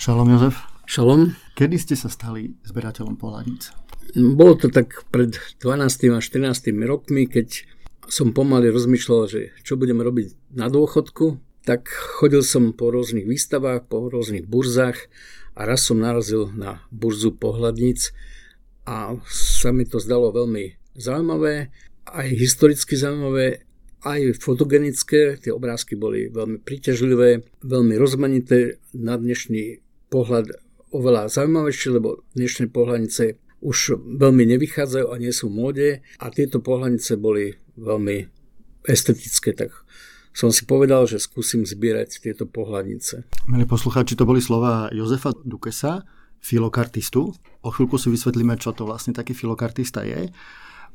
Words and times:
Šalom 0.00 0.32
Jozef. 0.32 0.56
Šalom. 0.88 1.36
Kedy 1.52 1.76
ste 1.76 1.92
sa 1.92 2.08
stali 2.08 2.56
zberateľom 2.64 3.20
pohľadníc? 3.20 3.68
Bolo 4.16 4.56
to 4.56 4.72
tak 4.72 5.04
pred 5.12 5.36
12. 5.60 6.16
a 6.16 6.24
14. 6.24 6.72
rokmi, 6.88 7.28
keď 7.28 7.68
som 8.08 8.32
pomaly 8.32 8.72
rozmýšľal, 8.72 9.28
že 9.28 9.52
čo 9.60 9.76
budem 9.76 10.00
robiť 10.00 10.56
na 10.56 10.72
dôchodku, 10.72 11.36
tak 11.68 11.92
chodil 12.16 12.40
som 12.40 12.72
po 12.72 12.88
rôznych 12.88 13.28
výstavách, 13.28 13.92
po 13.92 14.08
rôznych 14.08 14.48
burzách 14.48 15.12
a 15.52 15.68
raz 15.68 15.84
som 15.84 16.00
narazil 16.00 16.48
na 16.48 16.80
burzu 16.88 17.36
pohľadníc 17.36 18.16
a 18.88 19.20
sa 19.28 19.68
mi 19.68 19.84
to 19.84 20.00
zdalo 20.00 20.32
veľmi 20.32 20.80
zaujímavé, 20.96 21.76
aj 22.08 22.28
historicky 22.40 22.96
zaujímavé, 22.96 23.68
aj 24.00 24.40
fotogenické, 24.40 25.36
tie 25.36 25.52
obrázky 25.52 25.92
boli 25.92 26.32
veľmi 26.32 26.64
príťažlivé, 26.64 27.44
veľmi 27.60 28.00
rozmanité. 28.00 28.80
Na 28.96 29.20
dnešný 29.20 29.89
pohľad 30.10 30.50
oveľa 30.90 31.30
zaujímavejšie, 31.30 31.88
lebo 31.94 32.26
dnešné 32.34 32.74
pohľadnice 32.74 33.38
už 33.62 34.02
veľmi 34.18 34.44
nevychádzajú 34.56 35.06
a 35.06 35.14
nie 35.22 35.30
sú 35.30 35.46
v 35.48 35.56
móde 35.56 35.88
a 36.18 36.26
tieto 36.34 36.58
pohľadnice 36.58 37.14
boli 37.14 37.54
veľmi 37.78 38.26
estetické, 38.88 39.54
tak 39.54 39.70
som 40.34 40.50
si 40.54 40.66
povedal, 40.66 41.06
že 41.06 41.22
skúsim 41.22 41.66
zbierať 41.66 42.22
tieto 42.22 42.46
pohľadnice. 42.46 43.26
Milí 43.50 43.66
poslucháči, 43.66 44.14
to 44.14 44.26
boli 44.26 44.38
slova 44.42 44.88
Jozefa 44.94 45.34
Dukesa, 45.42 46.06
filokartistu. 46.40 47.34
O 47.60 47.68
chvíľku 47.68 48.00
si 48.00 48.08
vysvetlíme, 48.08 48.56
čo 48.56 48.72
to 48.72 48.88
vlastne 48.88 49.12
taký 49.12 49.36
filokartista 49.36 50.06
je, 50.06 50.32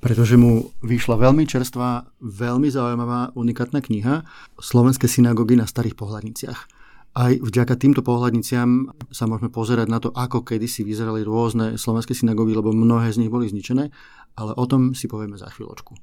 pretože 0.02 0.36
mu 0.36 0.73
vyšla 0.81 1.22
veľmi 1.22 1.45
čerstvá, 1.45 2.17
veľmi 2.20 2.67
zaujímavá, 2.67 3.36
unikátna 3.38 3.80
kniha 3.80 4.25
Slovenské 4.58 5.05
synagógy 5.05 5.55
na 5.55 5.70
starých 5.70 5.95
pohľadniciach. 5.95 6.84
Aj 7.15 7.31
vďaka 7.31 7.79
týmto 7.79 8.03
pohľadniciam 8.03 8.91
sa 9.07 9.23
môžeme 9.23 9.47
pozerať 9.47 9.87
na 9.87 10.03
to, 10.03 10.11
ako 10.11 10.43
kedysi 10.43 10.83
vyzerali 10.83 11.23
rôzne 11.23 11.79
slovenské 11.79 12.11
synagógy, 12.11 12.51
lebo 12.51 12.75
mnohé 12.75 13.07
z 13.16 13.23
nich 13.23 13.31
boli 13.31 13.47
zničené, 13.47 13.88
ale 14.35 14.52
o 14.52 14.66
tom 14.67 14.91
si 14.91 15.07
povieme 15.07 15.39
za 15.39 15.47
chvíľočku. 15.47 15.95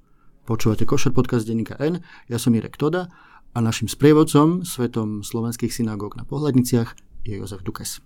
Počúvate 0.48 0.88
Košer 0.88 1.12
podcast 1.12 1.44
denníka 1.44 1.77
N, 1.84 2.00
ja 2.32 2.41
som 2.41 2.56
Irek 2.56 2.80
Toda 2.80 3.12
a 3.52 3.58
našim 3.60 3.92
sprievodcom 3.92 4.64
svetom 4.64 5.20
slovenských 5.20 5.69
synagóg 5.69 6.16
na 6.16 6.24
pohľadniciach 6.24 6.96
je 7.28 7.36
Jozef 7.36 7.60
Dukes. 7.60 8.00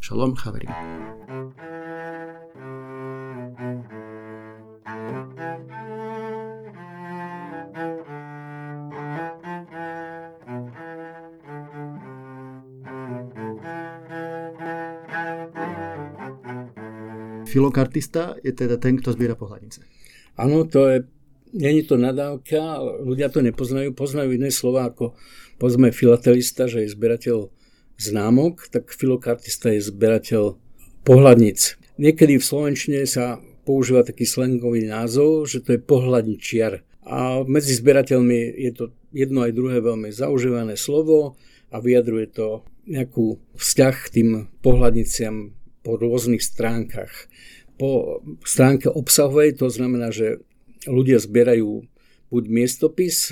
Šalom, 0.00 0.40
chaverim. 0.40 0.72
Filokartista 17.56 18.36
je 18.44 18.52
teda 18.52 18.76
ten, 18.76 19.00
kto 19.00 19.16
zbiera 19.16 19.32
pohľadnice. 19.32 19.80
Áno, 20.36 20.68
to 20.68 20.92
je, 20.92 21.08
není 21.56 21.80
to 21.88 21.96
nadávka, 21.96 22.84
ľudia 23.00 23.32
to 23.32 23.40
nepoznajú, 23.40 23.96
poznajú 23.96 24.36
iné 24.36 24.52
slova 24.52 24.92
ako 24.92 25.16
povedzme 25.56 25.88
filatelista, 25.88 26.68
že 26.68 26.84
je 26.84 26.92
zberateľ 26.92 27.48
známok, 27.96 28.68
tak 28.68 28.92
filokartista 28.92 29.72
je 29.72 29.80
zberateľ 29.80 30.60
pohľadnic. 31.00 31.80
Niekedy 31.96 32.36
v 32.36 32.44
Slovenčine 32.44 33.08
sa 33.08 33.40
používa 33.64 34.04
taký 34.04 34.28
slangový 34.28 34.84
názov, 34.84 35.48
že 35.48 35.64
to 35.64 35.80
je 35.80 35.80
pohľadničiar. 35.80 36.84
A 37.08 37.40
medzi 37.48 37.72
zberateľmi 37.72 38.52
je 38.68 38.72
to 38.76 38.84
jedno 39.16 39.48
aj 39.48 39.56
druhé 39.56 39.80
veľmi 39.80 40.12
zaužívané 40.12 40.76
slovo 40.76 41.40
a 41.72 41.80
vyjadruje 41.80 42.26
to 42.36 42.68
nejakú 42.84 43.40
vzťah 43.56 43.94
k 43.96 44.12
tým 44.12 44.28
pohľadniciam 44.60 45.56
po 45.86 45.94
rôznych 45.94 46.42
stránkach. 46.42 47.30
Po 47.78 48.18
stránke 48.42 48.90
obsahovej 48.90 49.62
to 49.62 49.70
znamená, 49.70 50.10
že 50.10 50.42
ľudia 50.90 51.22
zbierajú 51.22 51.86
buď 52.34 52.44
miestopis 52.50 53.30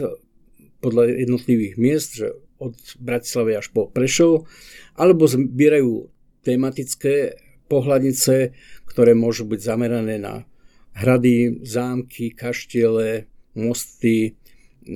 podľa 0.79 1.27
jednotlivých 1.27 1.75
miest, 1.75 2.11
že 2.15 2.31
od 2.63 2.79
Bratislavy 3.03 3.59
až 3.59 3.75
po 3.75 3.91
Prešov, 3.91 4.47
alebo 4.95 5.27
zbierajú 5.27 6.07
tematické 6.47 7.35
pohľadnice, 7.67 8.55
ktoré 8.87 9.19
môžu 9.19 9.49
byť 9.51 9.61
zamerané 9.65 10.23
na 10.23 10.47
hrady, 10.95 11.67
zámky, 11.67 12.31
kaštiele, 12.31 13.27
mosty, 13.59 14.39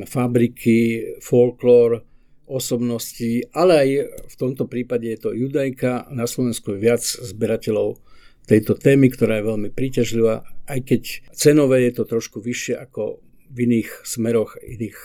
fabriky, 0.07 1.19
folklór, 1.19 2.07
osobností, 2.49 3.53
ale 3.53 3.73
aj 3.77 3.91
v 4.33 4.35
tomto 4.41 4.65
prípade 4.65 5.05
je 5.05 5.19
to 5.21 5.31
Judajka. 5.37 6.09
Na 6.11 6.25
Slovensku 6.25 6.73
je 6.75 6.81
viac 6.81 7.05
zberateľov 7.05 8.01
tejto 8.49 8.81
témy, 8.81 9.13
ktorá 9.13 9.39
je 9.39 9.49
veľmi 9.53 9.69
príťažlivá, 9.77 10.49
aj 10.65 10.81
keď 10.89 11.03
cenové 11.37 11.85
je 11.87 11.93
to 12.01 12.05
trošku 12.09 12.41
vyššie 12.41 12.81
ako 12.81 13.21
v 13.53 13.57
iných 13.69 14.09
smeroch, 14.09 14.57
iných 14.65 14.97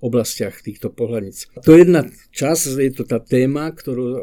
oblastiach 0.00 0.64
týchto 0.64 0.88
pohľadníc. 0.88 1.52
To 1.60 1.76
je 1.76 1.84
jedna 1.84 2.08
časť, 2.32 2.80
je 2.80 2.92
to 2.96 3.04
tá 3.04 3.20
téma, 3.20 3.68
ktorú 3.74 4.04
e, 4.16 4.20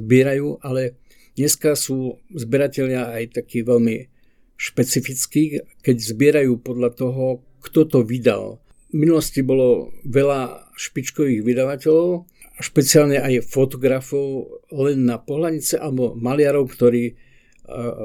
zbierajú, 0.00 0.64
ale 0.64 0.96
dneska 1.36 1.76
sú 1.76 2.22
zberatelia 2.32 3.12
aj 3.12 3.42
takí 3.42 3.60
veľmi 3.66 4.08
špecifickí, 4.54 5.60
keď 5.82 5.96
zbierajú 5.98 6.62
podľa 6.62 6.90
toho, 6.94 7.42
kto 7.60 7.80
to 7.90 7.98
vydal 8.06 8.63
minulosti 8.94 9.42
bolo 9.42 9.90
veľa 10.06 10.70
špičkových 10.78 11.42
vydavateľov, 11.42 12.30
špeciálne 12.62 13.18
aj 13.18 13.42
fotografov 13.50 14.62
len 14.70 15.10
na 15.10 15.18
pohľadnice 15.18 15.82
alebo 15.82 16.14
maliarov, 16.14 16.70
ktorí 16.70 17.10
e, 17.10 17.14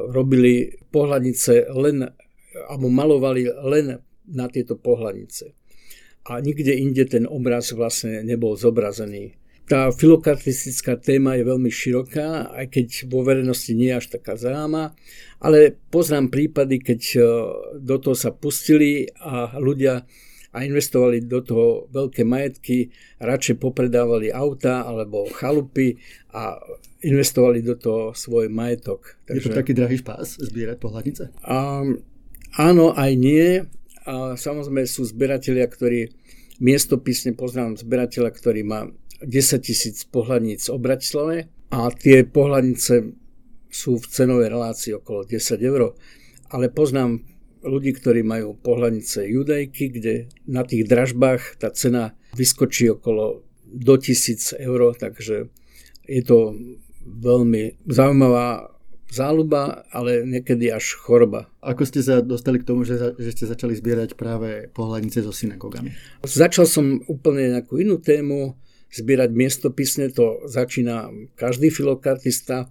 robili 0.09 0.73
pohľadnice 0.89 1.69
len 1.77 2.09
alebo 2.49 2.89
malovali 2.89 3.45
len 3.45 4.01
na 4.29 4.45
tieto 4.49 4.77
pohľadnice. 4.77 5.53
A 6.29 6.41
nikde 6.41 6.73
inde 6.73 7.05
ten 7.05 7.25
obraz 7.29 7.73
vlastne 7.73 8.25
nebol 8.25 8.57
zobrazený. 8.57 9.37
Tá 9.69 9.93
filokartistická 9.93 10.97
téma 10.97 11.37
je 11.37 11.45
veľmi 11.45 11.69
široká, 11.69 12.49
aj 12.57 12.73
keď 12.73 12.87
vo 13.05 13.21
verejnosti 13.21 13.69
nie 13.77 13.93
je 13.93 14.01
až 14.01 14.05
taká 14.17 14.33
známa, 14.33 14.97
ale 15.37 15.77
poznám 15.93 16.33
prípady, 16.33 16.81
keď 16.81 17.01
e, 17.13 17.19
do 17.77 18.01
toho 18.01 18.17
sa 18.17 18.33
pustili 18.33 19.05
a 19.21 19.53
ľudia 19.61 20.09
a 20.49 20.65
investovali 20.65 21.21
do 21.25 21.45
toho 21.45 21.85
veľké 21.93 22.25
majetky, 22.25 22.89
radšej 23.21 23.61
popredávali 23.61 24.33
auta 24.33 24.81
alebo 24.81 25.29
chalupy 25.29 26.01
a 26.33 26.57
investovali 27.05 27.61
do 27.61 27.77
toho 27.77 28.11
svoj 28.17 28.49
majetok. 28.49 29.21
Takže, 29.29 29.37
je 29.37 29.41
to 29.53 29.59
taký 29.61 29.73
drahý 29.77 30.01
špás 30.01 30.41
zbierať 30.41 30.77
pohľadnice? 30.81 31.23
Um, 31.45 32.01
áno, 32.57 32.91
aj 32.97 33.11
nie. 33.13 33.63
A 34.09 34.33
samozrejme 34.33 34.89
sú 34.89 35.05
zberatelia, 35.05 35.69
ktorí 35.69 36.09
miestopisne 36.59 37.37
poznám 37.37 37.77
zberateľa, 37.77 38.29
ktorý 38.33 38.61
má 38.65 38.89
10 39.21 39.63
tisíc 39.63 40.03
pohľadníc 40.07 40.67
o 40.71 40.79
Bratislave 40.79 41.51
a 41.69 41.91
tie 41.93 42.25
pohľadnice 42.25 42.93
sú 43.69 44.01
v 44.01 44.05
cenovej 44.09 44.49
relácii 44.49 44.97
okolo 44.97 45.23
10 45.23 45.61
eur. 45.61 45.93
Ale 46.49 46.73
poznám 46.73 47.21
ľudí, 47.63 47.91
ktorí 47.95 48.23
majú 48.23 48.55
pohľadnice 48.59 49.27
judejky, 49.27 49.91
kde 49.91 50.13
na 50.47 50.63
tých 50.63 50.87
dražbách 50.87 51.59
tá 51.59 51.69
cena 51.73 52.15
vyskočí 52.35 52.91
okolo 52.93 53.43
do 53.69 53.95
tisíc 54.01 54.55
eur, 54.57 54.95
takže 54.97 55.51
je 56.09 56.21
to 56.25 56.57
veľmi 57.05 57.77
zaujímavá 57.85 58.73
záľuba, 59.09 59.89
ale 59.89 60.21
niekedy 60.21 60.69
až 60.69 60.93
choroba. 61.01 61.49
Ako 61.65 61.85
ste 61.85 62.05
sa 62.05 62.21
dostali 62.21 62.61
k 62.61 62.67
tomu, 62.69 62.85
že, 62.85 63.17
že 63.17 63.33
ste 63.33 63.49
začali 63.49 63.73
zbierať 63.73 64.13
práve 64.13 64.69
pohľadnice 64.73 65.25
so 65.25 65.33
synagogami? 65.33 65.93
Začal 66.21 66.69
som 66.69 67.01
úplne 67.09 67.57
nejakú 67.57 67.81
inú 67.81 67.97
tému, 67.97 68.53
zbierať 68.89 69.29
miestopisne, 69.33 70.09
to 70.13 70.45
začína 70.49 71.09
každý 71.37 71.69
filokartista. 71.69 72.69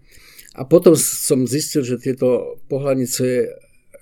A 0.59 0.67
potom 0.67 0.99
som 0.99 1.47
zistil, 1.47 1.87
že 1.87 2.03
tieto 2.03 2.59
pohľadnice 2.67 3.55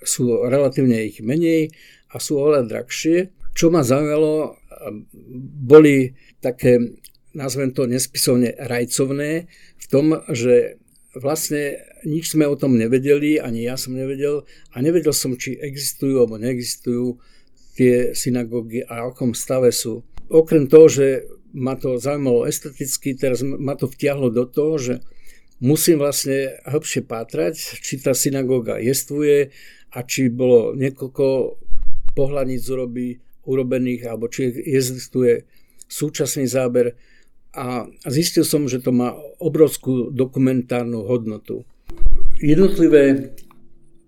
sú 0.03 0.45
relatívne 0.45 1.07
ich 1.07 1.21
menej 1.23 1.73
a 2.13 2.21
sú 2.21 2.37
oveľa 2.39 2.67
drahšie. 2.69 3.31
Čo 3.57 3.73
ma 3.73 3.81
zaujalo, 3.81 4.57
boli 5.65 6.13
také, 6.39 7.01
nazvem 7.33 7.73
to 7.73 7.89
nespisovne, 7.89 8.53
rajcovné 8.57 9.49
v 9.77 9.85
tom, 9.89 10.21
že 10.29 10.77
vlastne 11.17 11.81
nič 12.05 12.37
sme 12.37 12.45
o 12.45 12.53
tom 12.53 12.77
nevedeli, 12.77 13.41
ani 13.41 13.65
ja 13.65 13.73
som 13.73 13.97
nevedel 13.97 14.45
a 14.73 14.77
nevedel 14.79 15.13
som, 15.13 15.33
či 15.33 15.57
existujú 15.57 16.21
alebo 16.21 16.37
neexistujú 16.37 17.17
tie 17.73 18.13
synagógy 18.13 18.85
a 18.85 19.05
v 19.05 19.13
akom 19.13 19.33
stave 19.33 19.73
sú. 19.73 20.05
Okrem 20.29 20.69
toho, 20.69 20.89
že 20.89 21.07
ma 21.53 21.73
to 21.73 21.97
zaujímalo 21.97 22.45
esteticky, 22.45 23.17
teraz 23.17 23.41
ma 23.41 23.73
to 23.73 23.89
vtiahlo 23.89 24.29
do 24.29 24.45
toho, 24.45 24.77
že 24.77 24.93
musím 25.57 25.97
vlastne 25.97 26.53
hĺbšie 26.69 27.01
pátrať, 27.05 27.81
či 27.81 27.97
tá 27.97 28.13
synagóga 28.13 28.77
jestvuje, 28.77 29.49
a 29.97 30.05
či 30.05 30.29
bolo 30.29 30.77
niekoľko 30.77 31.25
pohľadníc 32.13 32.63
urobí, 32.69 33.17
urobených, 33.49 34.05
alebo 34.05 34.29
či 34.29 34.53
existuje 34.53 35.49
súčasný 35.89 36.45
záber. 36.45 36.93
a 37.57 37.89
zistil 38.05 38.45
som, 38.45 38.69
že 38.69 38.77
to 38.77 38.93
má 38.93 39.17
obrovskú 39.41 40.13
dokumentárnu 40.13 41.01
hodnotu. 41.09 41.65
Jednotlivé 42.37 43.33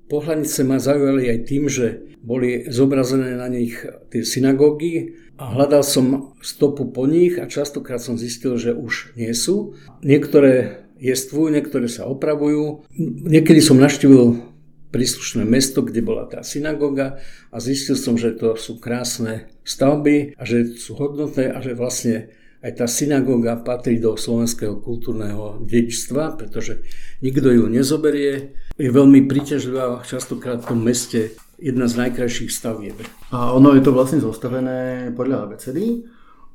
pohľadnice 0.06 0.62
ma 0.69 0.77
zaujali 0.77 1.33
aj 1.33 1.39
tým, 1.50 1.65
že 1.65 2.13
boli 2.21 2.69
zobrazené 2.69 3.42
na 3.42 3.50
nich 3.50 3.74
tie 4.13 4.21
synagógy 4.21 5.18
a 5.39 5.56
hľadal 5.56 5.81
som 5.81 6.35
stopu 6.45 6.94
po 6.94 7.09
nich 7.09 7.42
a 7.42 7.50
častokrát 7.50 8.03
som 8.03 8.21
zistil, 8.21 8.59
že 8.59 8.75
už 8.75 9.18
nie 9.18 9.33
sú. 9.33 9.74
Niektoré 10.06 10.85
jestvujú, 11.00 11.50
niektoré 11.50 11.88
sa 11.88 12.06
opravujú. 12.06 12.85
Niekedy 13.24 13.63
som 13.63 13.80
naštívil 13.80 14.48
príslušné 14.89 15.45
mesto, 15.45 15.86
kde 15.86 16.01
bola 16.01 16.25
tá 16.25 16.41
synagóga 16.41 17.21
a 17.53 17.57
zistil 17.62 17.94
som, 17.94 18.18
že 18.18 18.33
to 18.33 18.57
sú 18.57 18.81
krásne 18.81 19.50
stavby 19.62 20.33
a 20.38 20.44
že 20.45 20.77
sú 20.77 20.97
hodnotné 20.97 21.53
a 21.53 21.62
že 21.62 21.77
vlastne 21.77 22.33
aj 22.59 22.71
tá 22.75 22.86
synagóga 22.91 23.56
patrí 23.56 24.03
do 24.03 24.19
slovenského 24.19 24.83
kultúrneho 24.83 25.63
dedičstva, 25.63 26.36
pretože 26.36 26.83
nikto 27.24 27.47
ju 27.56 27.71
nezoberie. 27.71 28.51
Je 28.75 28.91
veľmi 28.91 29.31
príťažlivá, 29.31 30.03
častokrát 30.03 30.59
v 30.59 30.75
tom 30.75 30.80
meste 30.83 31.39
jedna 31.56 31.88
z 31.88 32.03
najkrajších 32.03 32.51
stavieb. 32.51 33.00
A 33.31 33.56
ono 33.56 33.75
je 33.75 33.83
to 33.83 33.95
vlastne 33.95 34.19
zostavené 34.19 35.12
podľa 35.15 35.47
ABCD. 35.47 36.03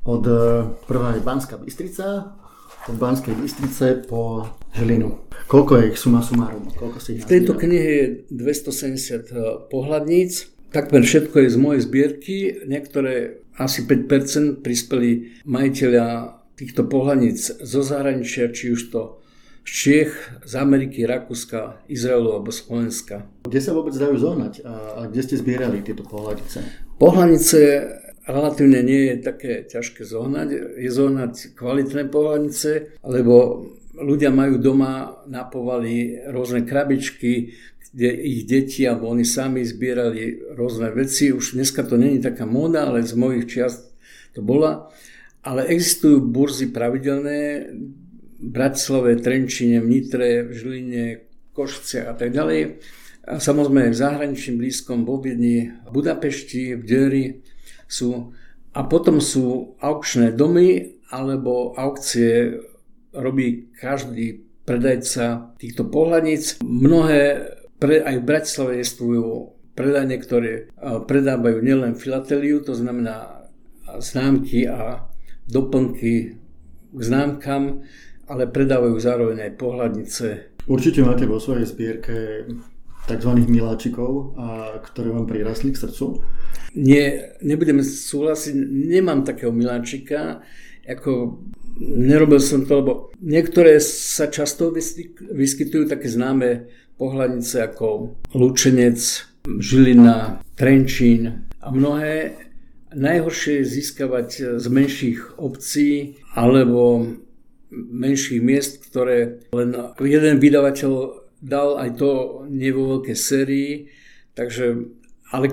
Od 0.05 0.23
e, 0.29 0.33
prvá 0.85 1.17
je 1.17 1.25
Banská 1.25 1.57
Bystrica, 1.57 2.37
od 2.89 2.95
Banskej 2.95 3.33
Bystrice 3.33 4.05
po 4.05 4.45
Žilinu. 4.77 5.17
Koľko 5.49 5.81
je 5.81 5.83
ich 5.89 5.97
suma 5.97 6.21
sumárum? 6.21 6.69
Koľko 6.69 7.01
si 7.01 7.17
v 7.17 7.25
tejto 7.25 7.57
knihe 7.57 7.89
je 7.97 8.05
270 8.29 9.25
e, 9.25 9.43
pohľadníc. 9.73 10.53
Takmer 10.69 11.01
všetko 11.01 11.35
je 11.45 11.49
z 11.49 11.57
mojej 11.57 11.81
zbierky. 11.81 12.37
Niektoré 12.69 13.41
asi 13.57 13.89
5% 13.89 14.61
prispeli 14.61 15.41
majiteľia 15.49 16.37
týchto 16.53 16.85
pohľadníc 16.85 17.63
zo 17.65 17.81
zahraničia, 17.81 18.53
či 18.53 18.77
už 18.77 18.81
to 18.93 19.01
z 19.65 19.71
Čiech, 19.71 20.13
z 20.45 20.53
Ameriky, 20.61 21.09
Rakúska, 21.09 21.81
Izraelu 21.89 22.37
alebo 22.37 22.53
Slovenska. 22.53 23.25
Kde 23.49 23.61
sa 23.65 23.73
vôbec 23.73 23.97
dajú 23.97 24.13
zohnať 24.13 24.61
a, 24.61 24.73
a 24.73 25.01
kde 25.09 25.21
ste 25.25 25.41
zbierali 25.41 25.81
tieto 25.81 26.05
pohľadnice? 26.05 26.85
Pohľadnice 27.01 27.59
relatívne 28.27 28.81
nie 28.81 29.13
je 29.13 29.15
také 29.21 29.53
ťažké 29.65 30.05
zohnať. 30.05 30.77
Je 30.81 30.89
zohnať 30.89 31.53
kvalitné 31.53 32.09
pohľadnice, 32.09 33.01
lebo 33.05 33.65
ľudia 33.95 34.33
majú 34.33 34.59
doma 34.59 35.23
na 35.29 35.47
povali 35.47 36.19
rôzne 36.27 36.67
krabičky, 36.67 37.55
kde 37.95 38.11
ich 38.11 38.43
deti 38.43 38.83
alebo 38.83 39.07
oni 39.07 39.23
sami 39.23 39.63
zbierali 39.63 40.51
rôzne 40.57 40.91
veci. 40.91 41.31
Už 41.31 41.55
dneska 41.55 41.87
to 41.87 41.95
není 41.95 42.19
taká 42.19 42.43
móda, 42.43 42.91
ale 42.91 43.07
z 43.07 43.15
mojich 43.15 43.47
čiast 43.47 43.95
to 44.35 44.43
bola. 44.43 44.91
Ale 45.45 45.69
existujú 45.69 46.25
burzy 46.25 46.73
pravidelné 46.73 47.71
v 48.35 48.47
Bratislave, 48.51 49.15
Trenčine, 49.21 49.79
v 49.79 49.87
Nitre, 49.87 50.51
Žiline, 50.51 51.23
Košce 51.55 52.03
a 52.03 52.11
tak 52.17 52.35
ďalej. 52.35 52.83
A 53.25 53.39
samozrejme 53.39 53.93
v 53.93 53.97
zahraničí 53.97 54.53
blízkom, 54.57 55.07
vo 55.07 55.21
Viedni, 55.21 55.71
v 55.71 55.89
Budapešti, 55.93 56.75
v 56.75 56.83
Deri 56.83 57.25
sú. 57.87 58.33
A 58.75 58.83
potom 58.83 59.23
sú 59.23 59.77
aukčné 59.79 60.35
domy 60.35 60.99
alebo 61.13 61.71
aukcie 61.79 62.59
robí 63.15 63.71
každý 63.79 64.43
predajca 64.67 65.55
týchto 65.55 65.87
pohľadníc. 65.87 66.59
Mnohé 66.65 67.53
pre, 67.79 68.01
aj 68.03 68.15
v 68.19 68.27
Bratislave 68.27 68.71
existujú 68.81 69.55
predajne, 69.77 70.17
ktoré 70.19 70.73
predávajú 70.81 71.59
nielen 71.63 71.95
filateliu, 71.95 72.63
to 72.63 72.75
znamená 72.75 73.47
známky 74.01 74.67
a 74.67 75.07
doplnky 75.47 76.35
k 76.95 76.99
známkam, 76.99 77.85
ale 78.25 78.49
predávajú 78.49 78.97
zároveň 78.97 79.51
aj 79.51 79.59
pohľadnice. 79.59 80.27
Určite 80.65 81.05
máte 81.05 81.29
vo 81.29 81.37
svojej 81.37 81.69
zbierke 81.69 82.49
tzv. 83.05 83.31
miláčikov, 83.45 84.35
ktoré 84.91 85.09
vám 85.13 85.29
prirastli 85.29 85.71
k 85.71 85.81
srdcu? 85.85 86.25
Nie, 86.75 87.37
nebudem 87.39 87.79
súhlasiť, 87.79 88.51
nemám 88.91 89.23
takého 89.23 89.55
miláčika, 89.55 90.43
ako 90.83 91.41
nerobil 91.81 92.37
som 92.43 92.67
to, 92.67 92.73
lebo 92.83 92.91
niektoré 93.23 93.79
sa 93.81 94.29
často 94.29 94.75
vyskytujú 95.31 95.89
také 95.89 96.11
známe 96.11 96.69
pohľadnice 96.99 97.63
ako 97.63 98.15
Lučenec, 98.35 98.99
Žilina, 99.59 100.43
Trenčín 100.59 101.47
a 101.63 101.71
mnohé. 101.71 102.37
Najhoršie 102.95 103.59
je 103.59 103.71
získavať 103.81 104.29
z 104.55 104.65
menších 104.71 105.35
obcí 105.35 106.15
alebo 106.31 107.03
menších 107.75 108.39
miest, 108.39 108.87
ktoré 108.87 109.43
len 109.51 109.75
jeden 109.99 110.39
vydavateľ 110.39 111.24
dal 111.45 111.77
aj 111.77 112.01
to 112.01 112.09
nie 112.49 112.73
vo 112.73 112.97
veľkej 112.97 113.17
sérii, 113.17 113.93
takže, 114.33 114.89
ale 115.29 115.45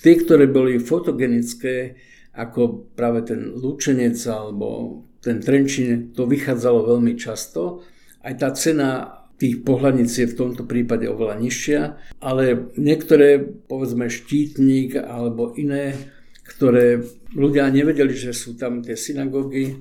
tie, 0.00 0.14
ktoré 0.16 0.48
boli 0.48 0.80
fotogenické, 0.80 2.00
ako 2.32 2.88
práve 2.96 3.28
ten 3.28 3.52
Lučenec 3.52 4.16
alebo 4.24 5.00
ten 5.20 5.44
Trenčín, 5.44 6.16
to 6.16 6.24
vychádzalo 6.24 6.96
veľmi 6.96 7.12
často. 7.20 7.84
Aj 8.24 8.32
tá 8.32 8.48
cena 8.56 9.20
tých 9.36 9.64
pohľadníc 9.64 10.12
je 10.12 10.28
v 10.28 10.36
tomto 10.36 10.64
prípade 10.64 11.08
oveľa 11.08 11.36
nižšia, 11.40 11.80
ale 12.20 12.72
niektoré, 12.76 13.40
povedzme 13.40 14.08
štítnik 14.08 14.96
alebo 14.96 15.56
iné, 15.56 15.96
ktoré 16.44 17.00
ľudia 17.32 17.68
nevedeli, 17.72 18.12
že 18.12 18.36
sú 18.36 18.56
tam 18.56 18.84
tie 18.84 18.96
synagógy, 18.96 19.80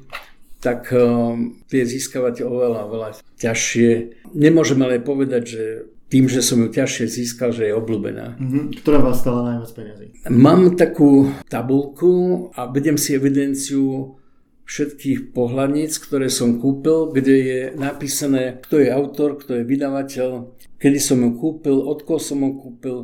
tak 0.59 0.91
um, 0.91 1.59
tie 1.71 1.87
získavať 1.87 2.43
oveľa, 2.43 2.79
oveľa 2.87 3.09
ťažšie. 3.39 3.89
Nemôžeme 4.35 4.83
ale 4.83 4.99
povedať, 4.99 5.43
že 5.47 5.63
tým, 6.09 6.25
že 6.25 6.41
som 6.41 6.59
ju 6.59 6.67
ťažšie 6.73 7.05
získal, 7.05 7.53
že 7.53 7.69
je 7.69 7.73
obľúbená. 7.77 8.35
Mm-hmm. 8.35 8.81
Ktorá 8.81 8.99
vás 8.99 9.21
stala 9.21 9.45
najviac 9.45 9.71
peniazy? 9.77 10.05
Mám 10.27 10.73
takú 10.75 11.31
tabulku 11.47 12.49
a 12.57 12.65
vedem 12.67 12.97
si 12.97 13.13
evidenciu 13.13 14.17
všetkých 14.65 15.33
pohľadníc, 15.33 15.97
ktoré 16.01 16.29
som 16.29 16.61
kúpil, 16.61 17.09
kde 17.13 17.35
je 17.41 17.61
napísané, 17.73 18.57
kto 18.61 18.85
je 18.85 18.89
autor, 18.93 19.37
kto 19.37 19.61
je 19.61 19.63
vydavateľ, 19.65 20.29
kedy 20.77 20.99
som 21.01 21.21
ju 21.25 21.31
kúpil, 21.37 21.77
od 21.77 22.05
koho 22.05 22.21
som 22.21 22.41
ju 22.41 22.53
kúpil 22.57 22.97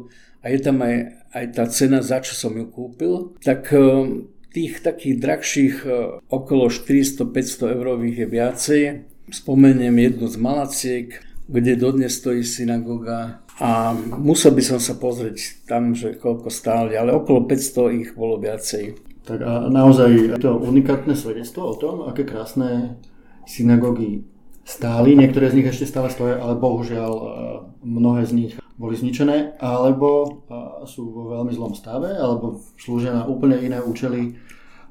a 0.46 0.54
je 0.54 0.60
tam 0.62 0.78
aj, 0.86 1.26
aj 1.34 1.46
tá 1.58 1.66
cena, 1.66 2.06
za 2.06 2.22
čo 2.22 2.38
som 2.38 2.54
ju 2.54 2.70
kúpil. 2.70 3.34
Tak 3.42 3.74
eh, 3.74 3.82
tých 4.56 4.80
takých 4.80 5.16
drahších 5.20 5.76
eh, 5.84 5.94
okolo 6.32 6.72
400-500 6.72 7.76
eurových 7.76 8.18
je 8.24 8.28
viacej. 8.32 8.82
Spomeniem 9.36 10.00
jednu 10.00 10.32
z 10.32 10.38
Malaciek, 10.40 11.08
kde 11.52 11.76
dodnes 11.76 12.16
stojí 12.16 12.48
synagoga 12.48 13.44
a 13.60 13.92
musel 14.20 14.56
by 14.56 14.64
som 14.64 14.80
sa 14.80 14.96
pozrieť 14.96 15.68
tam, 15.68 15.92
že 15.92 16.16
koľko 16.16 16.48
stáli, 16.48 16.96
ale 16.96 17.12
okolo 17.12 17.44
500 17.48 18.00
ich 18.00 18.10
bolo 18.16 18.40
viacej. 18.40 18.96
Tak 19.26 19.40
a 19.42 19.54
naozaj 19.74 20.38
to 20.38 20.62
unikátne 20.62 21.18
svedectvo 21.18 21.74
o 21.74 21.76
tom, 21.76 21.96
aké 22.06 22.28
krásne 22.28 23.02
synagógy 23.50 24.22
stáli. 24.66 25.18
Niektoré 25.18 25.54
z 25.54 25.58
nich 25.62 25.70
ešte 25.70 25.90
stále 25.90 26.10
stoja, 26.10 26.42
ale 26.42 26.58
bohužiaľ 26.58 27.14
e, 27.14 27.26
mnohé 27.86 28.26
z 28.26 28.32
nich 28.34 28.54
boli 28.76 28.98
zničené, 28.98 29.62
alebo 29.62 30.26
e, 30.26 30.30
sú 30.90 31.10
vo 31.14 31.24
veľmi 31.38 31.54
zlom 31.54 31.74
stave, 31.78 32.18
alebo 32.18 32.60
slúžia 32.76 33.14
na 33.14 33.24
úplne 33.30 33.62
iné 33.62 33.80
účely, 33.80 34.36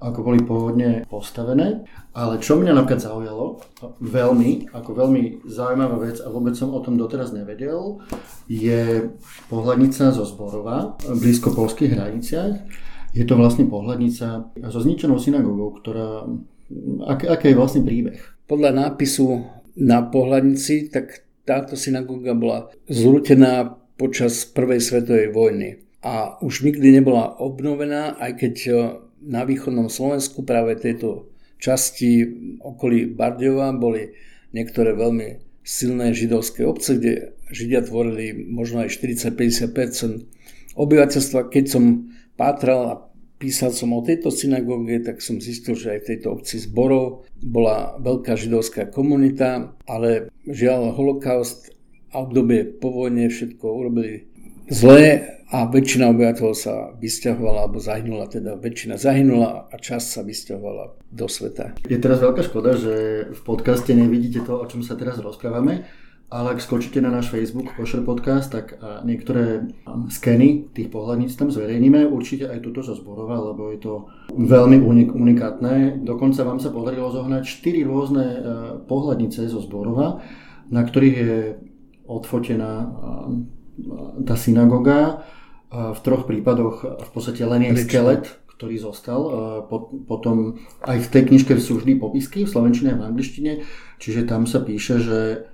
ako 0.05 0.21
boli 0.21 0.41
pôvodne 0.45 1.09
postavené. 1.09 1.89
Ale 2.13 2.39
čo 2.39 2.61
mňa 2.61 2.77
napríklad 2.77 3.01
zaujalo, 3.01 3.65
veľmi, 4.05 4.71
ako 4.71 4.91
veľmi 4.93 5.23
zaujímavá 5.49 5.97
vec 6.05 6.21
a 6.21 6.29
vôbec 6.29 6.55
som 6.55 6.71
o 6.77 6.85
tom 6.85 7.01
doteraz 7.01 7.33
nevedel, 7.33 8.05
je 8.47 9.09
pohľadnica 9.49 10.13
zo 10.13 10.25
Zborova, 10.29 10.95
blízko 11.01 11.57
polských 11.57 11.97
hraniciach, 11.97 12.55
je 13.15 13.25
to 13.25 13.35
vlastne 13.39 13.71
pohľadnica 13.71 14.55
so 14.71 14.79
zničenou 14.83 15.17
synagógou, 15.19 15.75
ktorá... 15.81 16.27
Ak, 17.07 17.25
aký 17.25 17.55
je 17.55 17.59
vlastne 17.59 17.83
príbeh? 17.87 18.19
Podľa 18.45 18.75
nápisu 18.75 19.43
na 19.79 20.03
pohľadnici, 20.03 20.91
tak 20.91 21.25
táto 21.47 21.79
synagóga 21.79 22.35
bola 22.35 22.71
zrútená 22.91 23.79
počas 23.95 24.43
Prvej 24.47 24.83
svetovej 24.83 25.31
vojny 25.31 25.85
a 26.03 26.37
už 26.43 26.67
nikdy 26.67 27.01
nebola 27.01 27.39
obnovená, 27.39 28.19
aj 28.19 28.33
keď 28.37 28.55
na 29.25 29.43
východnom 29.49 29.89
Slovensku 29.89 30.45
práve 30.45 30.77
tejto 30.77 31.33
časti 31.57 32.29
okolí 32.61 33.09
Bardiova 33.17 33.73
boli 33.73 34.13
niektoré 34.53 34.93
veľmi 34.93 35.41
silné 35.65 36.13
židovské 36.13 36.63
obce, 36.69 37.01
kde 37.01 37.33
Židia 37.49 37.81
tvorili 37.85 38.37
možno 38.37 38.85
aj 38.85 38.93
40-50% 39.01 40.77
obyvateľstva. 40.77 41.49
Keď 41.49 41.65
som 41.65 42.13
pátral 42.37 42.81
a 42.85 43.01
písal 43.41 43.73
som 43.73 43.97
o 43.97 44.05
tejto 44.05 44.29
synagóge, 44.29 45.01
tak 45.01 45.25
som 45.25 45.41
zistil, 45.41 45.77
že 45.77 45.97
aj 45.97 46.01
v 46.05 46.09
tejto 46.15 46.29
obci 46.37 46.61
zborov 46.61 47.29
bola 47.41 47.97
veľká 48.01 48.37
židovská 48.37 48.93
komunita, 48.93 49.73
ale 49.89 50.29
žiaľ 50.45 50.93
holokaust 50.93 51.73
a 52.15 52.23
obdobie 52.23 52.65
po 52.79 52.95
vojne 52.95 53.27
všetko 53.27 53.65
urobili 53.65 54.31
zlé 54.69 55.35
a 55.55 55.71
väčšina 55.71 56.11
obyvateľov 56.11 56.55
sa 56.57 56.91
vysťahovala 56.99 57.69
alebo 57.69 57.79
zahynula, 57.79 58.27
teda 58.27 58.59
väčšina 58.59 58.99
zahynula 58.99 59.71
a 59.71 59.75
časť 59.77 60.07
sa 60.09 60.21
vysťahovala 60.27 60.99
do 61.15 61.27
sveta. 61.31 61.79
Je 61.87 62.01
teraz 62.01 62.19
veľká 62.19 62.43
škoda, 62.43 62.75
že 62.75 63.29
v 63.31 63.41
podcaste 63.45 63.93
nevidíte 63.95 64.43
to, 64.43 64.59
o 64.59 64.67
čom 64.67 64.83
sa 64.83 64.99
teraz 64.99 65.21
rozprávame, 65.23 65.87
ale 66.33 66.57
ak 66.57 66.65
skočíte 66.65 66.99
na 66.99 67.15
náš 67.15 67.31
Facebook 67.31 67.77
Košer 67.79 68.03
Podcast, 68.03 68.51
tak 68.51 68.75
niektoré 69.07 69.71
skeny 70.11 70.75
tých 70.75 70.91
pohľadníc 70.91 71.37
tam 71.39 71.55
zverejníme. 71.55 72.11
Určite 72.11 72.51
aj 72.51 72.59
túto 72.65 72.83
zo 72.83 72.99
Zborova, 72.99 73.39
lebo 73.55 73.71
je 73.71 73.79
to 73.79 74.11
veľmi 74.35 74.83
unik- 74.83 75.15
unikátne. 75.15 76.03
Dokonca 76.03 76.43
vám 76.43 76.59
sa 76.59 76.75
podarilo 76.75 77.15
zohnať 77.15 77.47
4 77.47 77.87
rôzne 77.87 78.25
e, 78.27 78.39
pohľadnice 78.91 79.47
zo 79.47 79.63
Zborova, 79.63 80.25
na 80.75 80.83
ktorých 80.83 81.17
je 81.23 81.37
odfotená 82.09 82.73
tá 84.23 84.35
synagoga 84.39 85.27
v 85.71 85.99
troch 86.07 86.31
prípadoch 86.31 87.03
v 87.03 87.11
podstate 87.11 87.43
len 87.43 87.67
je 87.67 87.83
skelet, 87.83 88.31
ktorý 88.55 88.79
zostal. 88.79 89.21
Potom 90.07 90.63
aj 90.87 90.99
v 91.03 91.09
tej 91.11 91.23
knižke 91.35 91.59
sú 91.59 91.83
vždy 91.83 91.99
popisky 91.99 92.47
v 92.47 92.53
slovenčine 92.53 92.95
a 92.95 93.01
v 93.03 93.07
angličtine, 93.11 93.67
čiže 93.99 94.31
tam 94.31 94.47
sa 94.47 94.63
píše, 94.63 95.03
že 95.03 95.51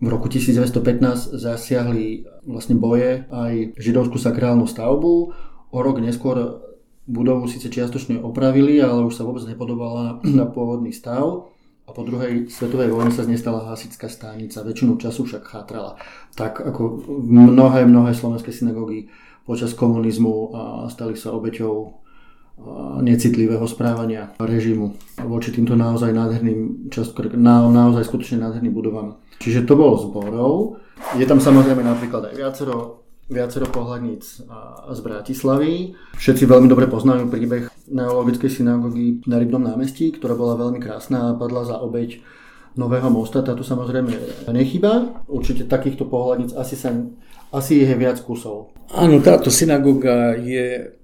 v 0.00 0.06
roku 0.08 0.32
1915 0.32 1.36
zasiahli 1.36 2.24
vlastne 2.48 2.74
boje 2.74 3.28
aj 3.28 3.76
židovskú 3.76 4.16
sakrálnu 4.16 4.64
stavbu. 4.64 5.14
O 5.70 5.78
rok 5.78 6.00
neskôr 6.02 6.66
budovu 7.04 7.46
síce 7.46 7.68
čiastočne 7.68 8.18
opravili, 8.18 8.80
ale 8.80 9.04
už 9.04 9.14
sa 9.14 9.28
vôbec 9.28 9.44
nepodobala 9.46 10.18
na 10.24 10.48
pôvodný 10.48 10.90
stav. 10.90 11.52
A 11.90 11.92
po 11.92 12.06
druhej 12.06 12.46
svetovej 12.46 12.94
vojne 12.94 13.10
sa 13.10 13.26
z 13.26 13.34
nej 13.34 13.40
stala 13.42 13.66
hasická 13.66 14.06
stánica, 14.06 14.62
väčšinu 14.62 14.94
času 14.94 15.26
však 15.26 15.42
chátrala. 15.42 15.98
Tak 16.38 16.62
ako 16.62 17.02
mnohé, 17.26 17.82
mnohé 17.82 18.14
slovenské 18.14 18.54
synagógy 18.54 19.10
počas 19.42 19.74
komunizmu 19.74 20.54
stali 20.86 21.18
sa 21.18 21.34
obeťou 21.34 21.98
necitlivého 23.02 23.66
správania 23.66 24.36
režimu 24.38 24.94
voči 25.26 25.50
týmto 25.50 25.74
naozaj 25.74 26.14
nádherným, 26.14 26.92
často, 26.94 27.26
na, 27.34 27.66
naozaj 27.66 28.06
skutočne 28.06 28.38
nádherným 28.46 28.70
budovám. 28.70 29.18
Čiže 29.42 29.66
to 29.66 29.74
bolo 29.74 29.98
zborov. 29.98 30.78
Je 31.18 31.26
tam 31.26 31.42
samozrejme 31.42 31.82
napríklad 31.82 32.30
aj 32.30 32.34
viacero, 32.36 32.99
viacero 33.30 33.70
pohľadníc 33.70 34.42
z 34.90 34.98
Bratislavy. 35.00 35.94
Všetci 36.18 36.44
veľmi 36.44 36.66
dobre 36.66 36.90
poznajú 36.90 37.30
príbeh 37.30 37.70
neologickej 37.86 38.50
synagógy 38.60 39.22
na 39.30 39.38
Rybnom 39.38 39.62
námestí, 39.62 40.10
ktorá 40.10 40.34
bola 40.34 40.58
veľmi 40.58 40.82
krásna 40.82 41.30
a 41.30 41.38
padla 41.38 41.62
za 41.62 41.78
obeť 41.78 42.20
nového 42.74 43.06
mosta. 43.08 43.46
Táto 43.46 43.62
samozrejme 43.62 44.10
nechýba. 44.50 45.22
Určite 45.30 45.70
takýchto 45.70 46.10
pohľadníc 46.10 46.58
asi 46.58 46.74
sa 46.74 46.90
asi 47.50 47.82
je 47.82 47.94
viac 47.98 48.18
kusov. 48.22 48.74
Áno, 48.94 49.18
táto 49.22 49.50
synagóga 49.50 50.38
je 50.38 50.94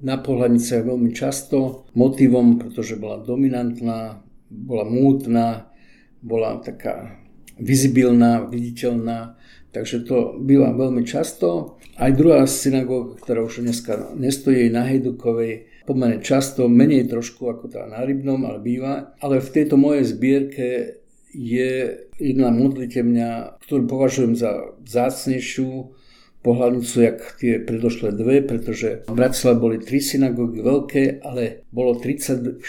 na 0.00 0.16
pohľadnice 0.16 0.84
veľmi 0.84 1.12
často 1.12 1.88
motivom, 1.92 2.56
pretože 2.56 2.96
bola 2.96 3.20
dominantná, 3.20 4.22
bola 4.48 4.84
mútna, 4.88 5.68
bola 6.22 6.60
taká 6.62 7.20
vizibilná, 7.58 8.46
viditeľná, 8.46 9.37
takže 9.78 10.02
to 10.02 10.34
býva 10.42 10.74
veľmi 10.74 11.06
často. 11.06 11.78
Aj 11.94 12.10
druhá 12.10 12.42
synagóga, 12.50 13.14
ktorá 13.22 13.46
už 13.46 13.62
dneska 13.62 14.10
nestojí 14.18 14.74
na 14.74 14.82
Hejdukovej, 14.90 15.70
pomerne 15.86 16.18
často, 16.18 16.66
menej 16.66 17.06
trošku 17.06 17.46
ako 17.46 17.70
tá 17.70 17.86
na 17.86 18.02
Rybnom, 18.02 18.42
ale 18.42 18.58
býva. 18.58 19.14
Ale 19.22 19.38
v 19.38 19.52
tejto 19.54 19.78
mojej 19.78 20.02
zbierke 20.02 20.98
je 21.30 21.94
jedna 22.18 22.50
modlitevňa, 22.50 23.62
ktorú 23.62 23.86
považujem 23.86 24.34
za 24.34 24.74
zácnejšiu 24.82 25.94
pohľadnicu, 26.48 26.96
jak 27.04 27.18
tie 27.36 27.60
predošlé 27.60 28.16
dve, 28.16 28.40
pretože 28.40 29.04
v 29.04 29.12
Bratislave 29.12 29.60
boli 29.60 29.76
tri 29.84 30.00
synagógy 30.00 30.64
veľké, 30.64 31.20
ale 31.20 31.68
bolo 31.68 32.00
34 32.00 32.64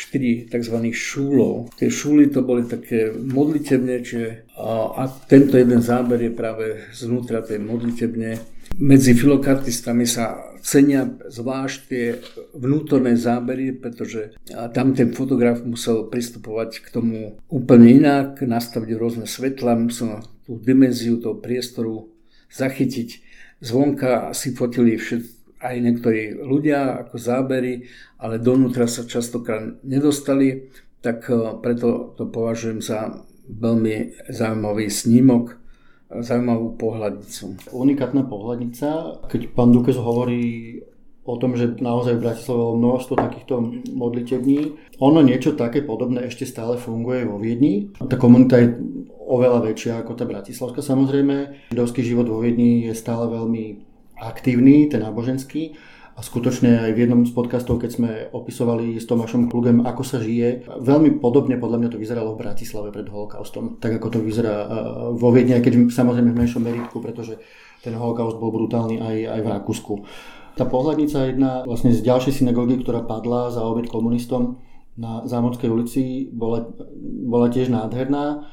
tzv. 0.52 0.76
šúlov. 0.92 1.72
Tie 1.80 1.88
šúly 1.88 2.28
to 2.28 2.44
boli 2.44 2.68
také 2.68 3.16
modlitevne, 3.16 4.04
čiže 4.04 4.52
a, 4.60 5.00
a 5.00 5.04
tento 5.32 5.56
jeden 5.56 5.80
záber 5.80 6.20
je 6.28 6.32
práve 6.36 6.92
znútra 6.92 7.40
tej 7.40 7.64
modlitevne. 7.64 8.60
Medzi 8.80 9.16
filokartistami 9.16 10.04
sa 10.04 10.50
cenia 10.60 11.08
zvlášť 11.08 11.78
tie 11.88 12.20
vnútorné 12.54 13.16
zábery, 13.16 13.72
pretože 13.74 14.36
tam 14.76 14.92
ten 14.92 15.16
fotograf 15.16 15.64
musel 15.64 16.12
pristupovať 16.12 16.84
k 16.84 16.88
tomu 16.92 17.40
úplne 17.48 17.88
inak, 18.04 18.44
nastaviť 18.44 18.90
rôzne 19.00 19.26
svetla, 19.26 19.80
musel 19.80 20.20
tú 20.44 20.60
dimenziu 20.60 21.18
toho 21.18 21.40
priestoru 21.40 22.12
zachytiť. 22.52 23.29
Zvonka 23.60 24.32
si 24.32 24.56
fotili 24.56 24.96
všet, 24.96 25.24
aj 25.60 25.76
niektorí 25.84 26.40
ľudia 26.40 27.04
ako 27.04 27.20
zábery, 27.20 27.84
ale 28.16 28.40
donútra 28.40 28.88
sa 28.88 29.04
častokrát 29.04 29.84
nedostali, 29.84 30.72
tak 31.04 31.28
e, 31.28 31.60
preto 31.60 32.16
to 32.16 32.32
považujem 32.32 32.80
za 32.80 33.28
veľmi 33.52 34.28
zaujímavý 34.32 34.88
snímok 34.88 35.60
zaujímavú 36.10 36.74
pohľadnicu. 36.74 37.70
Unikátna 37.70 38.26
pohľadnica, 38.26 38.88
keď 39.30 39.42
pán 39.54 39.70
Dukes 39.70 39.94
hovorí 39.94 40.82
o 41.30 41.38
tom, 41.38 41.54
že 41.54 41.78
naozaj 41.78 42.18
v 42.18 42.24
Bratislave 42.26 42.58
bolo 42.58 42.82
množstvo 42.82 43.14
takýchto 43.14 43.54
modlitební. 43.94 44.74
Ono 44.98 45.22
niečo 45.22 45.54
také 45.54 45.86
podobné 45.86 46.26
ešte 46.26 46.50
stále 46.50 46.82
funguje 46.82 47.30
vo 47.30 47.38
Viedni. 47.38 47.94
Tá 48.02 48.18
komunita 48.18 48.58
je 48.58 48.74
oveľa 49.30 49.70
väčšia 49.70 50.02
ako 50.02 50.18
tá 50.18 50.26
bratislavská 50.26 50.82
samozrejme. 50.82 51.70
Židovský 51.70 52.02
život 52.02 52.26
vo 52.26 52.42
Viedni 52.42 52.90
je 52.90 52.98
stále 52.98 53.30
veľmi 53.30 53.86
aktívny, 54.18 54.90
ten 54.90 55.06
náboženský. 55.06 55.78
A 56.20 56.26
skutočne 56.26 56.84
aj 56.84 56.92
v 57.00 57.08
jednom 57.08 57.24
z 57.24 57.32
podcastov, 57.32 57.80
keď 57.80 57.92
sme 57.96 58.12
opisovali 58.36 59.00
s 59.00 59.08
Tomášom 59.08 59.48
Klugem, 59.48 59.88
ako 59.88 60.04
sa 60.04 60.20
žije, 60.20 60.68
veľmi 60.68 61.24
podobne 61.24 61.56
podľa 61.56 61.80
mňa 61.80 61.90
to 61.96 62.02
vyzeralo 62.02 62.36
v 62.36 62.44
Bratislave 62.44 62.92
pred 62.92 63.08
holokaustom, 63.08 63.80
tak 63.80 63.96
ako 64.04 64.08
to 64.12 64.20
vyzerá 64.20 64.68
vo 65.16 65.32
Viedni, 65.32 65.56
aj 65.56 65.64
keď 65.64 65.88
samozrejme 65.88 66.36
v 66.36 66.40
menšom 66.44 66.60
meritku, 66.60 67.00
pretože 67.00 67.40
ten 67.80 67.96
holokaust 67.96 68.36
bol 68.36 68.52
brutálny 68.52 69.00
aj, 69.00 69.18
aj 69.32 69.40
v 69.40 69.48
Rakúsku. 69.48 69.94
Tá 70.60 70.68
pohľadnica 70.68 71.16
je 71.24 71.30
jedna 71.32 71.64
vlastne 71.64 71.96
z 71.96 72.04
ďalšej 72.04 72.44
synagógy, 72.44 72.84
ktorá 72.84 73.08
padla 73.08 73.48
za 73.48 73.64
obeď 73.64 73.88
komunistom 73.88 74.60
na 75.00 75.24
Zámodskej 75.24 75.72
ulici, 75.72 76.28
bola, 76.36 76.68
bola 77.24 77.48
tiež 77.48 77.72
nádherná 77.72 78.44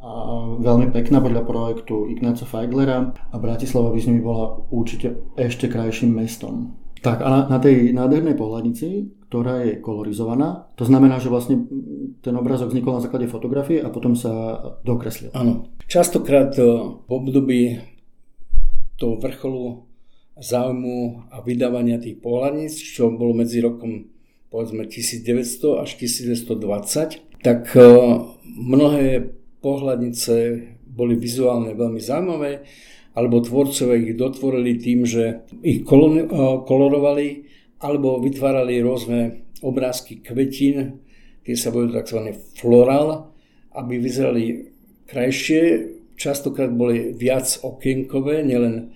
a 0.00 0.10
veľmi 0.56 0.88
pekná 0.88 1.20
podľa 1.20 1.44
projektu 1.44 2.08
Ignáca 2.08 2.48
Feiglera 2.48 3.12
a 3.12 3.36
Bratislava 3.36 3.92
by 3.92 4.00
s 4.00 4.08
nimi 4.08 4.24
bola 4.24 4.56
určite 4.72 5.36
ešte 5.36 5.68
krajším 5.68 6.16
mestom. 6.16 6.80
Tak 7.04 7.20
a 7.20 7.28
na, 7.28 7.40
na 7.52 7.58
tej 7.60 7.92
nádhernej 7.92 8.40
pohľadnici, 8.40 9.20
ktorá 9.28 9.60
je 9.60 9.84
kolorizovaná, 9.84 10.72
to 10.80 10.88
znamená, 10.88 11.20
že 11.20 11.28
vlastne 11.28 11.68
ten 12.24 12.32
obrázok 12.40 12.72
vznikol 12.72 12.96
na 12.96 13.04
základe 13.04 13.28
fotografie 13.28 13.84
a 13.84 13.92
potom 13.92 14.16
sa 14.16 14.56
dokreslil. 14.80 15.36
Áno. 15.36 15.68
Častokrát 15.84 16.56
eh, 16.56 16.64
v 17.04 17.10
období 17.12 17.76
toho 18.96 19.20
vrcholu 19.20 19.89
záujmu 20.40 21.28
a 21.30 21.44
vydávania 21.44 22.00
tých 22.00 22.18
pohľadníc, 22.18 22.74
čo 22.80 23.12
bolo 23.12 23.36
medzi 23.36 23.60
rokom 23.60 24.08
povedzme 24.50 24.88
1900 24.88 25.84
až 25.84 25.90
1920, 26.00 27.44
tak 27.44 27.70
eh, 27.76 27.84
mnohé 28.44 29.30
pohľadnice 29.60 30.34
boli 30.90 31.14
vizuálne 31.14 31.76
veľmi 31.76 32.00
zaujímavé 32.02 32.66
alebo 33.14 33.42
tvorcovia 33.42 34.00
ich 34.00 34.14
dotvorili 34.14 34.78
tým, 34.78 35.02
že 35.02 35.44
ich 35.66 35.82
kolorovali 36.66 37.28
alebo 37.82 38.22
vytvárali 38.22 38.78
rôzne 38.84 39.50
obrázky 39.60 40.22
kvetín, 40.22 41.02
tie 41.42 41.56
sa 41.58 41.74
boli 41.74 41.90
tzv. 41.90 42.32
floral, 42.54 43.34
aby 43.74 43.98
vyzerali 43.98 44.72
krajšie. 45.10 45.62
Častokrát 46.20 46.68
boli 46.68 47.16
viac 47.16 47.48
okienkové, 47.64 48.44
nielen 48.44 48.92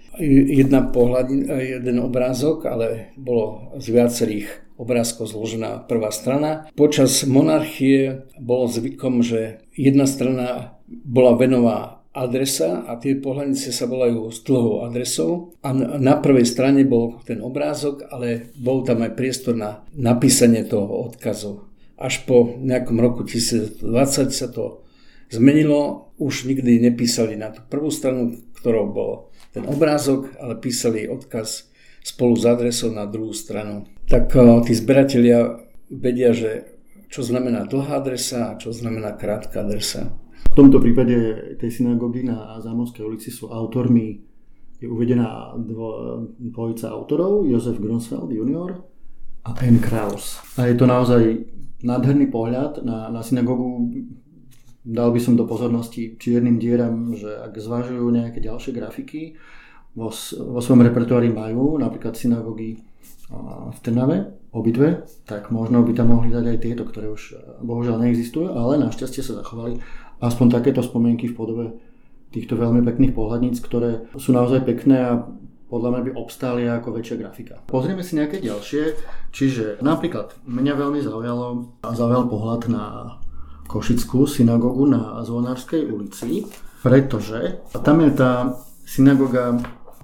jedna 0.52 0.84
pohľad, 0.84 1.32
jeden 1.56 1.96
obrázok, 2.04 2.68
ale 2.68 3.16
bolo 3.16 3.72
z 3.80 3.86
viacerých 3.96 4.76
obrázkov 4.76 5.32
zložená 5.32 5.88
prvá 5.88 6.12
strana. 6.12 6.68
Počas 6.76 7.24
monarchie 7.24 8.28
bolo 8.36 8.68
zvykom, 8.68 9.24
že 9.24 9.64
jedna 9.72 10.04
strana 10.04 10.76
bola 10.84 11.32
venová 11.40 12.04
adresa 12.12 12.84
a 12.86 13.00
tie 13.00 13.18
pohľadnice 13.18 13.72
sa 13.72 13.88
volajú 13.88 14.30
s 14.30 14.44
dlhou 14.46 14.84
adresou 14.86 15.56
a 15.66 15.72
na 15.74 16.20
prvej 16.20 16.46
strane 16.46 16.86
bol 16.86 17.24
ten 17.26 17.40
obrázok, 17.42 18.06
ale 18.12 18.54
bol 18.54 18.84
tam 18.86 19.00
aj 19.00 19.16
priestor 19.18 19.56
na 19.56 19.82
napísanie 19.96 20.62
toho 20.68 21.10
odkazu. 21.10 21.64
Až 21.98 22.22
po 22.28 22.54
nejakom 22.60 23.00
roku 23.00 23.26
2020 23.26 24.28
sa 24.28 24.48
to 24.52 24.84
zmenilo, 25.30 26.12
už 26.18 26.48
nikdy 26.48 26.80
nepísali 26.80 27.36
na 27.36 27.50
tú 27.50 27.62
prvú 27.66 27.88
stranu, 27.90 28.36
ktorou 28.58 28.90
bol 28.90 29.12
ten 29.54 29.64
obrázok, 29.68 30.34
ale 30.40 30.58
písali 30.58 31.06
odkaz 31.06 31.70
spolu 32.04 32.36
s 32.36 32.44
adresou 32.44 32.92
na 32.92 33.06
druhú 33.06 33.32
stranu. 33.32 33.88
Tak 34.10 34.34
eh, 34.34 34.42
tí 34.66 34.72
zberatelia 34.76 35.64
vedia, 35.88 36.34
že 36.34 36.74
čo 37.08 37.22
znamená 37.22 37.70
dlhá 37.70 38.02
adresa 38.02 38.52
a 38.52 38.58
čo 38.58 38.74
znamená 38.74 39.14
krátka 39.14 39.62
adresa. 39.62 40.10
V 40.50 40.54
tomto 40.58 40.82
prípade 40.82 41.14
tej 41.58 41.70
synagógy 41.70 42.26
na 42.26 42.58
Zámorskej 42.62 43.06
ulici 43.06 43.30
sú 43.30 43.50
autormi 43.50 44.34
je 44.84 44.90
uvedená 44.90 45.56
dvo, 45.56 46.20
dvojica 46.38 46.92
autorov, 46.92 47.48
Josef 47.48 47.80
Grunsfeld 47.80 48.28
junior 48.28 48.84
a 49.48 49.56
N. 49.64 49.80
Kraus. 49.80 50.40
A 50.60 50.68
je 50.68 50.76
to 50.76 50.84
naozaj 50.84 51.40
nádherný 51.80 52.28
pohľad 52.28 52.84
na, 52.84 53.08
na 53.08 53.20
synagogu. 53.24 53.92
Dal 54.84 55.08
by 55.10 55.20
som 55.20 55.32
do 55.32 55.48
pozornosti 55.48 56.20
čiernym 56.20 56.60
dieram, 56.60 57.16
že 57.16 57.32
ak 57.40 57.56
zvažujú 57.56 58.04
nejaké 58.12 58.44
ďalšie 58.44 58.76
grafiky, 58.76 59.40
vo, 59.96 60.12
vo 60.12 60.60
svojom 60.60 60.84
repertoári 60.84 61.32
majú 61.32 61.80
napríklad 61.80 62.18
synagógy 62.18 62.84
v 63.72 63.78
Trnave, 63.80 64.36
obidve, 64.52 65.08
tak 65.24 65.48
možno 65.48 65.82
by 65.82 65.96
tam 65.96 66.12
mohli 66.12 66.30
dať 66.30 66.44
aj 66.44 66.58
tieto, 66.60 66.82
ktoré 66.86 67.10
už 67.10 67.22
e, 67.32 67.34
bohužiaľ 67.64 68.04
neexistujú, 68.04 68.54
ale 68.54 68.78
našťastie 68.78 69.24
sa 69.24 69.40
zachovali 69.42 69.82
aspoň 70.22 70.46
takéto 70.60 70.84
spomienky 70.84 71.26
v 71.26 71.36
podobe 71.36 71.64
týchto 72.30 72.54
veľmi 72.54 72.84
pekných 72.86 73.16
pohľadníc, 73.16 73.58
ktoré 73.64 74.06
sú 74.14 74.30
naozaj 74.30 74.62
pekné 74.62 74.96
a 75.00 75.12
podľa 75.66 75.88
mňa 75.90 76.00
by 76.06 76.10
obstáli 76.14 76.62
ako 76.70 76.94
väčšia 76.94 77.16
grafika. 77.18 77.54
Pozrieme 77.66 78.06
si 78.06 78.14
nejaké 78.14 78.38
ďalšie, 78.38 78.94
čiže 79.34 79.82
napríklad 79.82 80.38
mňa 80.46 80.74
veľmi 80.78 81.00
zaujalo, 81.02 81.74
zaujal 81.82 82.30
pohľad 82.30 82.62
na 82.70 82.84
Košickú 83.64 84.28
synagogu 84.28 84.86
na 84.86 85.24
Zvonárskej 85.24 85.88
ulici, 85.88 86.46
pretože 86.84 87.64
tam 87.80 88.04
je 88.04 88.12
tá 88.12 88.60
synagoga 88.84 89.56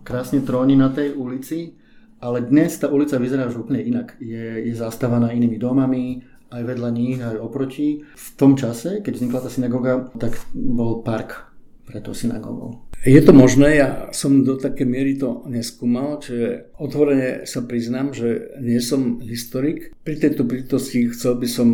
krásne 0.02 0.40
tróni 0.40 0.75
na 0.75 0.88
tej 0.88 1.12
ulici, 1.14 1.76
ale 2.21 2.45
dnes 2.45 2.76
tá 2.76 2.88
ulica 2.88 3.21
vyzerá 3.21 3.49
už 3.49 3.69
úplne 3.69 3.85
inak. 3.85 4.17
Je, 4.21 4.69
je 4.69 4.75
zastávaná 4.76 5.33
inými 5.33 5.61
domami, 5.61 6.25
aj 6.50 6.62
vedľa 6.67 6.90
nich, 6.90 7.19
aj 7.23 7.38
oproti. 7.38 8.02
V 8.02 8.29
tom 8.35 8.59
čase, 8.59 9.00
keď 9.00 9.12
vznikla 9.17 9.40
tá 9.40 9.50
synagoga, 9.52 10.11
tak 10.19 10.37
bol 10.52 11.00
park 11.05 11.49
pre 11.87 12.02
tou 12.02 12.14
synagogou. 12.14 12.90
Je 13.00 13.17
to 13.25 13.33
možné, 13.33 13.81
ja 13.81 14.12
som 14.12 14.45
do 14.45 14.61
také 14.61 14.85
miery 14.85 15.17
to 15.17 15.49
neskúmal, 15.49 16.21
čiže 16.21 16.76
otvorene 16.76 17.49
sa 17.49 17.64
priznám, 17.64 18.12
že 18.12 18.61
nie 18.61 18.76
som 18.85 19.25
historik. 19.25 19.97
Pri 20.05 20.21
tejto 20.21 20.45
prítosti 20.45 21.09
chcel 21.09 21.40
by 21.40 21.49
som 21.49 21.69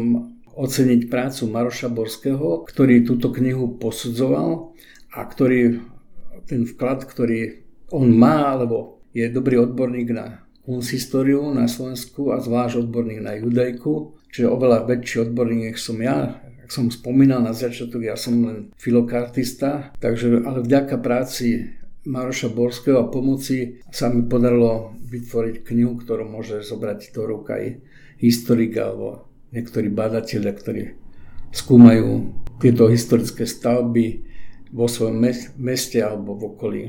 oceniť 0.57 1.13
prácu 1.13 1.53
Maroša 1.53 1.93
Borského, 1.93 2.65
ktorý 2.65 3.05
túto 3.05 3.29
knihu 3.29 3.77
posudzoval 3.77 4.73
a 5.13 5.21
ktorý 5.21 5.85
ten 6.49 6.65
vklad, 6.65 7.05
ktorý 7.05 7.63
on 7.93 8.09
má, 8.17 8.57
alebo 8.57 9.05
je 9.13 9.29
dobrý 9.29 9.61
odborník 9.61 10.09
na 10.17 10.47
konsistóriu 10.67 11.55
na 11.55 11.71
Slovensku 11.71 12.35
a 12.35 12.43
zvlášť 12.43 12.89
odborník 12.89 13.23
na 13.23 13.39
judajku, 13.39 14.19
čiže 14.35 14.51
oveľa 14.51 14.89
väčší 14.89 15.31
odborník, 15.31 15.71
než 15.71 15.79
som 15.79 16.01
ja, 16.03 16.43
ak 16.43 16.71
som 16.75 16.91
spomínal 16.91 17.39
na 17.45 17.55
začiatok, 17.55 18.03
ja 18.03 18.19
som 18.19 18.43
len 18.43 18.59
filokartista, 18.75 19.95
takže 20.03 20.43
ale 20.43 20.67
vďaka 20.67 20.99
práci 20.99 21.71
Maroša 22.03 22.51
Borského 22.51 22.99
a 23.03 23.11
pomoci 23.11 23.83
sa 23.95 24.11
mi 24.11 24.27
podarilo 24.27 24.95
vytvoriť 25.07 25.63
knihu, 25.63 25.99
ktorú 25.99 26.27
môže 26.27 26.67
zobrať 26.67 27.15
do 27.15 27.23
ruka 27.27 27.59
aj 27.59 27.79
historik 28.19 28.75
alebo 28.79 29.26
niektorí 29.51 29.91
badatelia, 29.91 30.53
ktorí 30.55 30.83
skúmajú 31.55 32.33
tieto 32.59 32.89
historické 32.89 33.45
stavby 33.45 34.27
vo 34.73 34.87
svojom 34.91 35.17
meste 35.61 35.99
alebo 36.03 36.35
v 36.35 36.43
okolí. 36.51 36.83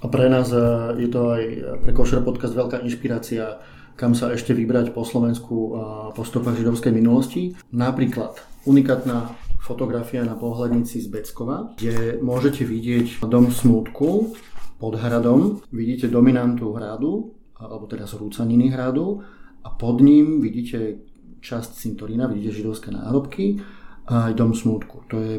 A 0.00 0.08
pre 0.08 0.32
nás 0.32 0.48
e, 0.48 0.60
je 1.04 1.08
to 1.12 1.20
aj 1.36 1.44
pre 1.84 1.92
Košer 1.92 2.24
podcast 2.24 2.56
veľká 2.56 2.80
inšpirácia, 2.80 3.60
kam 4.00 4.16
sa 4.16 4.32
ešte 4.32 4.56
vybrať 4.56 4.96
po 4.96 5.04
Slovensku 5.04 5.76
po 6.16 6.22
stopách 6.24 6.56
židovskej 6.56 6.88
minulosti. 6.88 7.52
Napríklad 7.68 8.32
unikátna 8.64 9.36
fotografia 9.60 10.24
na 10.24 10.40
pohľadnici 10.40 11.04
z 11.04 11.12
Beckova, 11.12 11.76
kde 11.76 12.16
môžete 12.24 12.64
vidieť 12.64 13.20
dom 13.28 13.52
smútku 13.52 14.32
pod 14.80 14.96
hradom, 14.96 15.60
vidíte 15.68 16.08
dominantu 16.08 16.72
hradu, 16.72 17.36
alebo 17.60 17.84
teda 17.84 18.08
zrúcaniny 18.08 18.72
hradu 18.72 19.20
a 19.60 19.68
pod 19.68 20.00
ním 20.00 20.40
vidíte 20.40 21.04
časť 21.40 21.76
cintorína, 21.76 22.28
vidíte 22.28 22.60
židovské 22.60 22.92
náhrobky 22.92 23.60
a 24.06 24.30
aj 24.30 24.38
dom 24.38 24.52
smútku. 24.52 25.04
To 25.10 25.16
je 25.20 25.34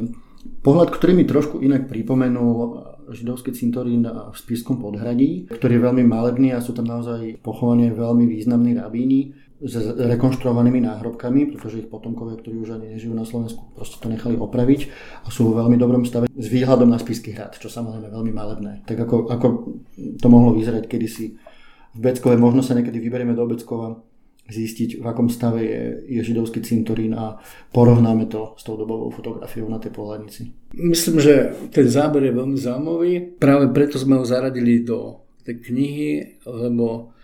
pohľad, 0.65 0.89
ktorý 0.93 1.13
mi 1.13 1.25
trošku 1.25 1.61
inak 1.61 1.85
pripomenul 1.85 2.89
židovský 3.11 3.51
cintorín 3.51 4.07
v 4.07 4.35
Spískom 4.37 4.79
podhradí, 4.79 5.49
ktorý 5.51 5.77
je 5.77 5.85
veľmi 5.85 6.03
malebný 6.07 6.55
a 6.55 6.63
sú 6.63 6.71
tam 6.71 6.87
naozaj 6.87 7.43
pochovaní 7.43 7.91
veľmi 7.91 8.25
významní 8.25 8.77
rabíni 8.79 9.35
s 9.61 9.77
rekonštruovanými 9.93 10.81
náhrobkami, 10.81 11.53
pretože 11.53 11.85
ich 11.85 11.89
potomkovia, 11.91 12.33
ktorí 12.33 12.57
už 12.57 12.81
ani 12.81 12.97
nežijú 12.97 13.13
na 13.13 13.21
Slovensku, 13.21 13.69
proste 13.77 14.01
to 14.01 14.09
nechali 14.09 14.33
opraviť 14.33 14.89
a 15.21 15.29
sú 15.29 15.53
vo 15.53 15.61
veľmi 15.61 15.77
dobrom 15.77 16.01
stave 16.01 16.25
s 16.33 16.47
výhľadom 16.49 16.89
na 16.89 16.97
Spísky 16.97 17.37
hrad, 17.37 17.53
čo 17.61 17.69
samozrejme 17.69 18.09
veľmi 18.09 18.33
malebné. 18.33 18.73
Tak 18.89 19.05
ako, 19.05 19.29
ako 19.29 19.47
to 20.17 20.27
mohlo 20.33 20.57
vyzerať 20.57 20.89
kedysi 20.89 21.37
v 21.93 21.99
Beckove, 21.99 22.41
možno 22.41 22.65
sa 22.65 22.73
niekedy 22.73 22.97
vyberieme 22.97 23.37
do 23.37 23.45
Beckova 23.45 24.01
zistiť, 24.51 24.99
v 24.99 25.05
akom 25.07 25.31
stave 25.31 25.63
je, 25.63 25.83
je 26.19 26.21
židovský 26.21 26.59
cintorín 26.61 27.15
a 27.15 27.39
porovnáme 27.71 28.27
to 28.27 28.53
s 28.59 28.67
tou 28.67 28.75
dobovou 28.75 29.09
fotografiou 29.09 29.71
na 29.71 29.79
tej 29.79 29.95
pohľadnici. 29.95 30.41
Myslím, 30.75 31.23
že 31.23 31.55
ten 31.71 31.87
záber 31.87 32.27
je 32.27 32.37
veľmi 32.37 32.57
zaujímavý. 32.59 33.39
Práve 33.39 33.71
preto 33.71 33.95
sme 33.95 34.19
ho 34.19 34.25
zaradili 34.27 34.83
do 34.83 35.23
tej 35.47 35.57
knihy, 35.63 36.11
lebo 36.45 37.15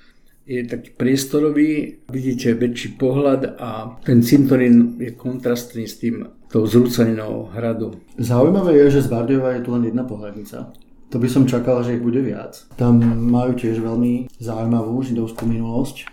je 0.47 0.63
taký 0.63 0.95
priestorový, 0.95 1.99
vidíte 2.07 2.55
väčší 2.55 2.95
pohľad 2.95 3.59
a 3.59 3.99
ten 3.99 4.23
cintorín 4.23 4.95
je 4.95 5.11
kontrastný 5.11 5.83
s 5.83 5.99
tým 5.99 6.23
tou 6.47 6.63
zrúcaninou 6.63 7.51
hradu. 7.51 7.99
Zaujímavé 8.15 8.79
je, 8.79 8.97
že 8.97 9.03
z 9.03 9.11
Bardiova 9.11 9.59
je 9.59 9.67
tu 9.67 9.75
len 9.75 9.83
jedna 9.83 10.07
pohľadnica. 10.07 10.71
To 11.11 11.19
by 11.19 11.27
som 11.27 11.47
čakal, 11.47 11.83
že 11.83 11.99
ich 11.99 12.03
bude 12.03 12.19
viac. 12.19 12.67
Tam 12.79 12.99
majú 13.31 13.55
tiež 13.59 13.79
veľmi 13.79 14.31
zaujímavú 14.39 15.03
židovskú 15.03 15.47
minulosť. 15.47 16.07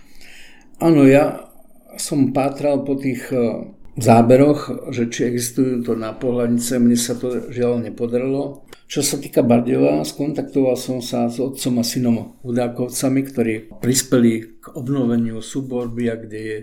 Áno, 0.83 1.07
ja 1.07 1.51
som 1.95 2.35
pátral 2.35 2.83
po 2.83 2.99
tých 2.99 3.31
e, 3.31 3.71
záberoch, 3.95 4.91
že 4.91 5.07
či 5.07 5.31
existujú 5.31 5.87
to 5.87 5.93
na 5.95 6.11
pohľadnice, 6.11 6.83
mne 6.83 6.99
sa 6.99 7.15
to 7.15 7.51
žiaľ 7.55 7.79
nepodarilo. 7.79 8.67
Čo 8.91 9.01
sa 9.01 9.17
týka 9.17 9.47
Bardeva, 9.47 10.03
skontaktoval 10.03 10.75
som 10.75 10.99
sa 10.99 11.31
s 11.31 11.39
otcom 11.39 11.81
a 11.81 11.85
synom 11.87 12.17
Hudákovcami, 12.43 13.21
ktorí 13.23 13.55
prispeli 13.79 14.61
k 14.61 14.65
obnoveniu 14.75 15.39
Suborbia, 15.41 16.19
kde 16.19 16.41
je 16.43 16.59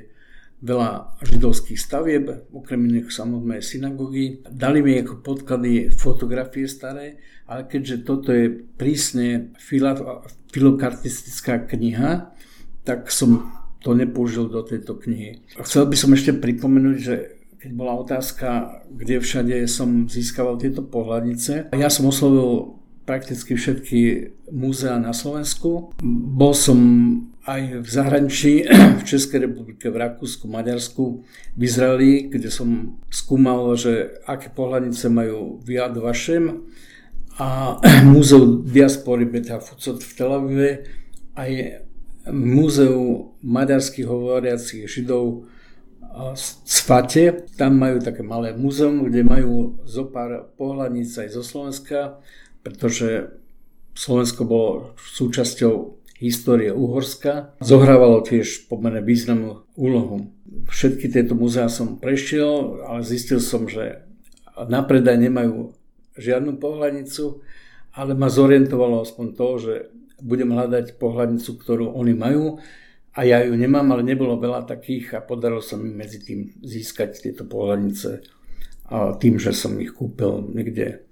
veľa 0.62 1.17
židovských 1.26 1.80
stavieb, 1.80 2.30
okrem 2.54 2.86
iných 2.86 3.10
samozrejme 3.10 3.58
synagógy. 3.65 4.45
Dali 4.45 4.86
mi 4.86 5.02
ako 5.02 5.26
podklady 5.26 5.89
fotografie 5.89 6.69
staré, 6.69 7.17
ale 7.50 7.65
keďže 7.65 8.06
toto 8.06 8.30
je 8.30 8.54
prísne 8.78 9.58
filokartistická 10.54 11.65
kniha, 11.65 12.30
tak 12.86 13.10
som 13.10 13.61
to 13.82 13.98
nepoužil 13.98 14.48
do 14.48 14.62
tejto 14.62 14.96
knihy. 14.98 15.41
Chcel 15.62 15.89
by 15.89 15.96
som 15.98 16.13
ešte 16.13 16.38
pripomenúť, 16.38 16.98
že 17.02 17.15
keď 17.62 17.72
bola 17.78 17.94
otázka, 18.02 18.82
kde 18.89 19.22
všade 19.22 19.58
som 19.70 20.10
získaval 20.10 20.58
tieto 20.58 20.82
pohľadnice, 20.82 21.74
ja 21.74 21.89
som 21.94 22.10
oslovil 22.10 22.82
prakticky 23.06 23.58
všetky 23.58 24.00
múzea 24.54 24.98
na 25.02 25.13
Slovensku. 25.13 25.94
Bol 26.38 26.54
som 26.54 26.80
aj 27.46 27.82
v 27.82 27.88
zahraničí, 27.89 28.65
v 29.02 29.04
Českej 29.06 29.50
republike, 29.50 29.89
v 29.89 29.98
Rakúsku, 29.98 30.46
Maďarsku, 30.46 31.26
v 31.58 31.62
Izraeli, 31.62 32.30
kde 32.30 32.54
som 32.54 33.02
skúmal, 33.10 33.74
že 33.78 34.22
aké 34.30 34.54
pohľadnice 34.54 35.10
majú 35.10 35.58
v 35.62 35.82
Yad 35.82 35.98
a 37.41 37.78
múzeu 38.13 38.62
diaspory 38.62 39.26
Beta 39.26 39.58
Fucot 39.58 40.02
v 40.02 40.12
Tel 40.13 40.32
Avive 40.32 40.72
aj 41.34 41.52
múzeu 42.30 43.34
maďarských 43.42 44.06
hovoriacich 44.06 44.86
židov 44.86 45.50
Cfate. 46.68 47.48
Tam 47.56 47.80
majú 47.80 48.04
také 48.04 48.22
malé 48.22 48.52
múzeum, 48.52 49.08
kde 49.08 49.24
majú 49.24 49.80
zo 49.88 50.06
pár 50.12 50.52
pohľadníc 50.60 51.16
aj 51.18 51.30
zo 51.32 51.44
Slovenska, 51.44 52.20
pretože 52.62 53.32
Slovensko 53.96 54.44
bolo 54.44 54.94
súčasťou 55.00 56.04
histórie 56.22 56.70
Uhorska. 56.70 57.58
Zohrávalo 57.64 58.22
tiež 58.22 58.70
pomerne 58.70 59.02
významnú 59.02 59.66
úlohu. 59.74 60.30
Všetky 60.70 61.10
tieto 61.10 61.34
múzea 61.34 61.72
som 61.72 61.98
prešiel, 61.98 62.86
ale 62.86 63.02
zistil 63.02 63.42
som, 63.42 63.66
že 63.66 64.06
na 64.70 64.86
predaj 64.86 65.18
nemajú 65.18 65.74
žiadnu 66.20 66.62
pohľadnicu, 66.62 67.42
ale 67.96 68.14
ma 68.14 68.30
zorientovalo 68.30 69.02
aspoň 69.02 69.26
to, 69.34 69.48
že 69.58 69.74
budem 70.22 70.54
hľadať 70.54 71.02
pohľadnicu, 71.02 71.52
ktorú 71.58 71.98
oni 71.98 72.14
majú 72.14 72.62
a 73.12 73.28
ja 73.28 73.44
ju 73.44 73.58
nemám, 73.58 73.92
ale 73.92 74.08
nebolo 74.08 74.40
veľa 74.40 74.64
takých 74.64 75.18
a 75.18 75.26
podarilo 75.26 75.60
sa 75.60 75.76
mi 75.76 75.92
medzi 75.92 76.24
tým 76.24 76.62
získať 76.64 77.20
tieto 77.20 77.44
pohľadnice 77.44 78.24
a 78.88 79.18
tým, 79.20 79.36
že 79.36 79.52
som 79.52 79.76
ich 79.82 79.92
kúpil 79.92 80.48
niekde 80.54 81.04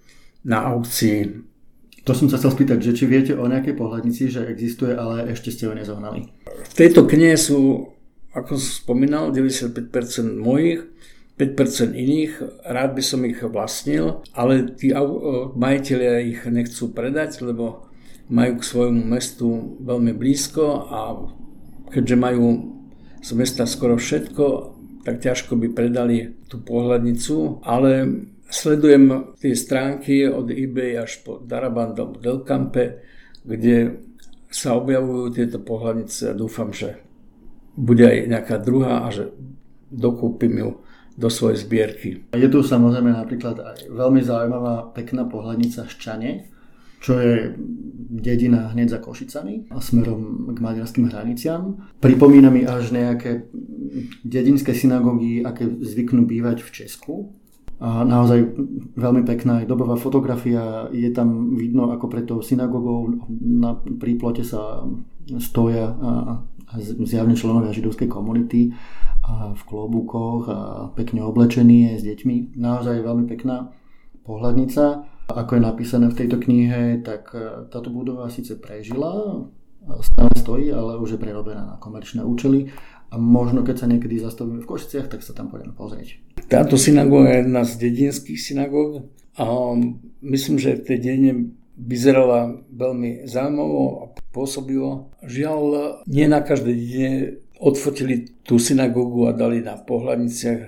na 0.48 0.64
aukcii. 0.72 1.44
To 2.08 2.16
som 2.16 2.32
sa 2.32 2.40
chcel 2.40 2.56
spýtať, 2.56 2.80
že 2.80 2.96
či 2.96 3.06
viete 3.10 3.36
o 3.36 3.44
nejakej 3.44 3.76
pohľadnici, 3.76 4.32
že 4.32 4.48
existuje, 4.48 4.96
ale 4.96 5.28
ešte 5.36 5.52
ste 5.52 5.68
ju 5.68 5.76
nezohnali. 5.76 6.32
V 6.48 6.74
tejto 6.74 7.04
knihe 7.04 7.36
sú, 7.36 7.92
ako 8.32 8.56
som 8.56 8.72
spomínal, 8.88 9.36
95% 9.36 9.84
mojich, 10.40 10.88
5% 11.36 11.96
iných, 11.96 12.64
rád 12.68 12.96
by 12.96 13.04
som 13.04 13.24
ich 13.24 13.40
vlastnil, 13.40 14.24
ale 14.36 14.76
tí 14.76 14.92
majiteľia 15.56 16.24
ich 16.24 16.44
nechcú 16.48 16.92
predať, 16.92 17.44
lebo 17.44 17.89
majú 18.30 18.62
k 18.62 18.64
svojmu 18.64 19.04
mestu 19.10 19.48
veľmi 19.82 20.14
blízko 20.14 20.66
a 20.90 21.00
keďže 21.90 22.16
majú 22.16 22.46
z 23.20 23.30
mesta 23.36 23.66
skoro 23.66 23.98
všetko, 23.98 24.46
tak 25.04 25.20
ťažko 25.20 25.58
by 25.58 25.68
predali 25.74 26.38
tú 26.46 26.62
pohľadnicu, 26.62 27.66
ale 27.66 28.06
sledujem 28.48 29.36
tie 29.42 29.54
stránky 29.58 30.30
od 30.30 30.54
eBay 30.54 31.02
až 31.02 31.26
po 31.26 31.42
Darabant 31.42 31.98
alebo 31.98 32.22
Delcampe, 32.22 33.02
kde 33.44 34.06
sa 34.50 34.78
objavujú 34.78 35.34
tieto 35.34 35.58
pohľadnice 35.62 36.34
a 36.34 36.38
dúfam, 36.38 36.74
že 36.74 37.02
bude 37.78 38.06
aj 38.06 38.18
nejaká 38.30 38.56
druhá 38.62 39.06
a 39.06 39.14
že 39.14 39.30
dokúpim 39.90 40.54
ju 40.54 40.70
do 41.20 41.28
svojej 41.28 41.58
zbierky. 41.60 42.10
Je 42.32 42.50
tu 42.50 42.64
samozrejme 42.64 43.12
napríklad 43.12 43.58
aj 43.60 43.80
veľmi 43.92 44.22
zaujímavá 44.24 44.96
pekná 44.96 45.28
pohľadnica 45.28 45.90
Ščane, 45.92 46.48
čo 47.00 47.20
je 47.20 47.56
dedina 48.10 48.74
hneď 48.74 48.98
za 48.98 49.00
Košicami 49.00 49.70
a 49.70 49.78
smerom 49.80 50.50
k 50.52 50.58
maďarským 50.60 51.08
hraniciam. 51.14 51.78
Pripomína 52.02 52.50
mi 52.50 52.66
až 52.66 52.90
nejaké 52.90 53.48
dedinské 54.26 54.74
synagógy, 54.74 55.46
aké 55.46 55.70
zvyknú 55.70 56.26
bývať 56.26 56.66
v 56.66 56.70
Česku. 56.74 57.14
A 57.80 58.04
naozaj 58.04 58.44
veľmi 59.00 59.24
pekná 59.24 59.64
aj 59.64 59.72
dobová 59.72 59.96
fotografia. 59.96 60.92
Je 60.92 61.08
tam 61.16 61.56
vidno, 61.56 61.96
ako 61.96 62.06
pred 62.12 62.28
tou 62.28 62.44
synagogou 62.44 63.08
na 63.40 63.72
príplote 63.80 64.44
sa 64.44 64.84
stoja 65.40 65.96
a 65.96 66.76
zjavne 66.82 67.40
členovia 67.40 67.72
židovskej 67.72 68.12
komunity 68.12 68.76
a 69.24 69.56
v 69.56 69.62
klobúkoch 69.64 70.44
a 70.52 70.60
pekne 70.92 71.24
oblečení 71.24 71.96
aj 71.96 71.98
s 72.02 72.04
deťmi. 72.04 72.60
Naozaj 72.60 73.06
veľmi 73.06 73.26
pekná 73.32 73.72
pohľadnica. 74.28 74.84
Ako 75.30 75.56
je 75.56 75.62
napísané 75.62 76.10
v 76.10 76.18
tejto 76.18 76.42
knihe, 76.42 77.06
tak 77.06 77.38
e, 77.38 77.70
táto 77.70 77.94
budova 77.94 78.34
síce 78.34 78.58
prežila, 78.58 79.46
stále 80.02 80.34
stojí, 80.34 80.74
ale 80.74 80.98
už 80.98 81.16
je 81.16 81.20
prerobená 81.22 81.64
na 81.66 81.76
komerčné 81.78 82.26
účely 82.26 82.74
a 83.10 83.16
možno 83.18 83.62
keď 83.62 83.76
sa 83.78 83.88
niekedy 83.90 84.22
zastavíme 84.22 84.62
v 84.62 84.70
Košiciach, 84.70 85.10
tak 85.10 85.22
sa 85.22 85.34
tam 85.34 85.50
pôjdeme 85.50 85.74
pozrieť. 85.74 86.18
Táto 86.50 86.78
synagóga 86.78 87.34
je 87.34 87.40
jedna 87.46 87.62
z 87.66 87.72
dedinských 87.78 88.40
synagóg 88.42 89.06
a 89.38 89.46
myslím, 90.26 90.58
že 90.58 90.82
v 90.82 90.86
tej 90.86 90.98
dedine 90.98 91.34
vyzerala 91.80 92.60
veľmi 92.70 93.24
zaujímavo 93.26 93.82
a 94.02 94.04
pôsobivo. 94.36 95.14
Žiaľ, 95.24 95.62
nie 96.06 96.28
na 96.28 96.44
každej 96.44 96.74
dedine 96.76 97.12
odfotili 97.60 98.36
tú 98.44 98.60
synagógu 98.60 99.30
a 99.30 99.36
dali 99.36 99.64
na 99.64 99.80
pohľadniciach. 99.80 100.62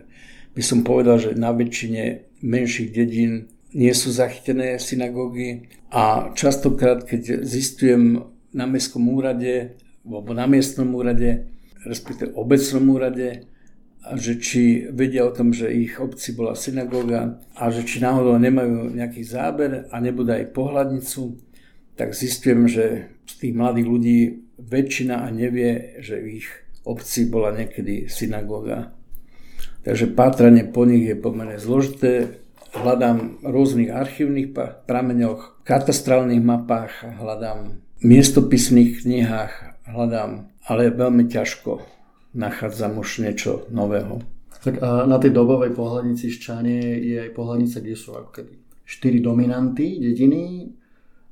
By 0.55 0.63
som 0.63 0.83
povedal, 0.83 1.19
že 1.19 1.39
na 1.39 1.51
väčšine 1.51 2.31
menších 2.43 2.89
dedín 2.91 3.51
nie 3.71 3.93
sú 3.95 4.11
zachytené 4.11 4.79
synagógy 4.79 5.71
a 5.91 6.35
častokrát, 6.35 7.07
keď 7.07 7.43
zistujem 7.43 8.23
na 8.51 8.67
mestskom 8.67 9.07
úrade 9.07 9.79
alebo 10.03 10.35
na 10.35 10.49
miestnom 10.49 10.91
úrade, 10.91 11.47
respektíve 11.87 12.35
obecnom 12.35 12.83
úrade, 12.91 13.47
že 14.17 14.41
či 14.41 14.89
vedia 14.89 15.29
o 15.29 15.31
tom, 15.31 15.53
že 15.53 15.69
ich 15.69 16.01
obci 16.01 16.33
bola 16.33 16.57
synagóga 16.57 17.37
a 17.53 17.69
že 17.69 17.85
či 17.85 18.01
náhodou 18.01 18.41
nemajú 18.41 18.97
nejaký 18.97 19.21
záber 19.21 19.85
a 19.93 19.95
nebude 20.01 20.33
aj 20.33 20.51
pohľadnicu, 20.57 21.37
tak 21.93 22.17
zistujem, 22.17 22.65
že 22.65 23.13
z 23.29 23.33
tých 23.37 23.53
mladých 23.53 23.87
ľudí 23.87 24.19
väčšina 24.57 25.21
a 25.21 25.27
nevie, 25.29 26.01
že 26.01 26.17
ich 26.17 26.49
obci 26.81 27.29
bola 27.29 27.53
niekedy 27.53 28.09
synagóga. 28.09 28.89
Takže 29.85 30.13
pátranie 30.17 30.65
po 30.65 30.85
nich 30.85 31.05
je 31.05 31.17
pomerne 31.17 31.61
zložité. 31.61 32.40
Hľadám 32.71 33.43
rôznych 33.43 33.91
archívnych 33.91 34.55
prameňoch, 34.87 35.63
katastrálnych 35.67 36.39
mapách, 36.39 37.03
hľadám 37.03 37.83
miestopisných 37.99 39.03
knihách, 39.03 39.53
hľadám, 39.91 40.47
ale 40.65 40.95
veľmi 40.95 41.27
ťažko 41.27 41.83
nachádzam 42.31 42.95
už 42.95 43.27
niečo 43.27 43.67
nového. 43.69 44.23
Tak 44.61 44.79
a 44.79 45.03
na 45.03 45.17
tej 45.17 45.35
dobovej 45.35 45.75
pohľadnici 45.75 46.31
Ščane 46.31 47.01
je 47.01 47.27
aj 47.27 47.35
pohľadnica, 47.35 47.77
kde 47.81 47.97
sú 47.97 48.15
ako 48.15 48.29
keby 48.29 48.53
štyri 48.85 49.19
dominanty 49.19 49.99
dediny, 49.99 50.71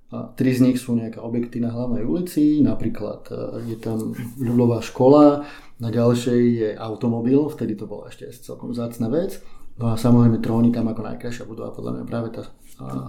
a 0.10 0.26
tri 0.34 0.58
z 0.58 0.66
nich 0.66 0.82
sú 0.82 0.98
nejaké 0.98 1.22
objekty 1.22 1.62
na 1.62 1.70
hlavnej 1.70 2.02
ulici, 2.02 2.66
napríklad 2.66 3.30
e, 3.30 3.34
je 3.70 3.78
tam 3.78 4.18
ľudová 4.42 4.82
škola, 4.82 5.46
na 5.78 5.90
ďalšej 5.94 6.42
je 6.50 6.70
automobil, 6.74 7.38
vtedy 7.46 7.78
to 7.78 7.86
bola 7.86 8.10
ešte 8.10 8.26
celkom 8.34 8.74
zácna 8.74 9.06
vec. 9.14 9.38
No 9.80 9.92
a 9.92 9.96
samozrejme 9.96 10.44
tróny 10.44 10.76
tam 10.76 10.92
ako 10.92 11.08
najkrajšia 11.08 11.48
budova, 11.48 11.72
podľa 11.72 11.92
mňa 11.96 12.04
práve 12.04 12.36
tá 12.36 12.44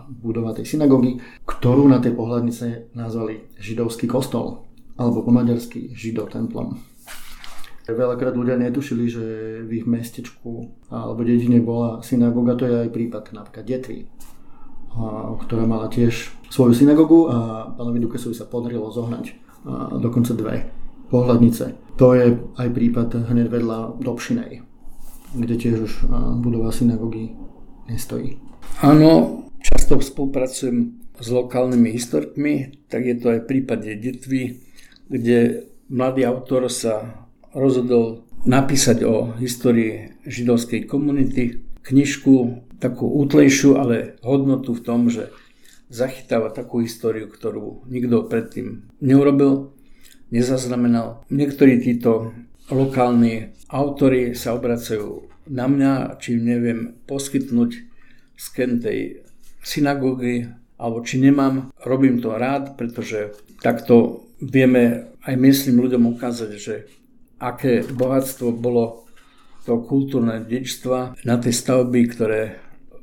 budova 0.07 0.55
tej 0.55 0.71
synagógy, 0.71 1.19
ktorú 1.43 1.91
na 1.91 1.99
tej 1.99 2.15
pohľadnice 2.15 2.95
nazvali 2.95 3.51
židovský 3.59 4.07
kostol, 4.07 4.71
alebo 4.95 5.27
po 5.27 5.35
maďarsky 5.35 5.91
židotemplom. 5.99 6.79
Veľakrát 7.91 8.39
ľudia 8.39 8.55
netušili, 8.55 9.11
že 9.11 9.25
v 9.67 9.83
ich 9.83 9.87
mestečku 9.87 10.71
alebo 10.95 11.27
dedine 11.27 11.59
bola 11.59 11.99
synagóga, 12.07 12.55
to 12.55 12.71
je 12.71 12.87
aj 12.87 12.91
prípad 12.95 13.35
napríklad 13.35 13.67
Detvy, 13.67 14.07
ktorá 15.43 15.67
mala 15.67 15.91
tiež 15.91 16.31
svoju 16.55 16.71
synagogu 16.71 17.27
a 17.27 17.67
pánovi 17.75 17.99
Dukesovi 17.99 18.31
sa 18.31 18.47
podarilo 18.47 18.95
zohnať 18.95 19.35
dokonca 19.99 20.39
dve 20.39 20.71
pohľadnice. 21.11 21.99
To 21.99 22.15
je 22.15 22.39
aj 22.63 22.69
prípad 22.71 23.27
hneď 23.27 23.51
vedľa 23.51 23.99
Dobšinej, 23.99 24.70
kde 25.35 25.55
tiež 25.57 25.77
už 25.87 25.93
budova 26.43 26.75
synagógy 26.75 27.35
nestojí. 27.87 28.38
Áno, 28.83 29.45
často 29.61 30.01
spolupracujem 30.01 31.01
s 31.21 31.29
lokálnymi 31.29 31.88
historikmi, 31.93 32.85
tak 32.88 33.05
je 33.05 33.16
to 33.21 33.27
aj 33.37 33.45
prípad 33.45 33.85
Detvy, 33.85 34.57
kde 35.11 35.69
mladý 35.93 36.25
autor 36.25 36.71
sa 36.73 37.27
rozhodol 37.53 38.25
napísať 38.47 39.05
o 39.05 39.37
histórii 39.37 40.16
židovskej 40.25 40.88
komunity 40.88 41.61
knižku 41.85 42.64
takú 42.81 43.05
útlejšiu, 43.05 43.77
ale 43.77 44.16
hodnotu 44.25 44.73
v 44.73 44.81
tom, 44.81 45.12
že 45.12 45.29
zachytáva 45.93 46.49
takú 46.49 46.81
históriu, 46.81 47.29
ktorú 47.29 47.85
nikto 47.90 48.25
predtým 48.25 48.88
neurobil, 49.05 49.77
nezaznamenal. 50.33 51.27
Niektorí 51.29 51.83
títo 51.85 52.33
lokálni 52.71 53.53
autory 53.71 54.35
sa 54.35 54.59
obracajú 54.59 55.31
na 55.51 55.67
mňa, 55.71 56.19
či 56.19 56.37
neviem 56.37 56.99
poskytnúť 57.07 57.71
sken 58.35 58.83
tej 58.83 59.23
synagógy, 59.63 60.51
alebo 60.81 61.05
či 61.05 61.21
nemám. 61.21 61.71
Robím 61.85 62.19
to 62.19 62.35
rád, 62.35 62.75
pretože 62.75 63.37
takto 63.61 64.27
vieme 64.41 65.13
aj 65.25 65.35
myslím 65.37 65.85
ľuďom 65.85 66.17
ukázať, 66.17 66.51
že 66.57 66.89
aké 67.37 67.85
bohatstvo 67.85 68.57
bolo 68.57 69.05
to 69.69 69.77
kultúrne 69.85 70.41
dedičstva 70.41 71.21
na 71.29 71.37
tej 71.37 71.53
stavby, 71.53 72.01
ktoré 72.09 72.57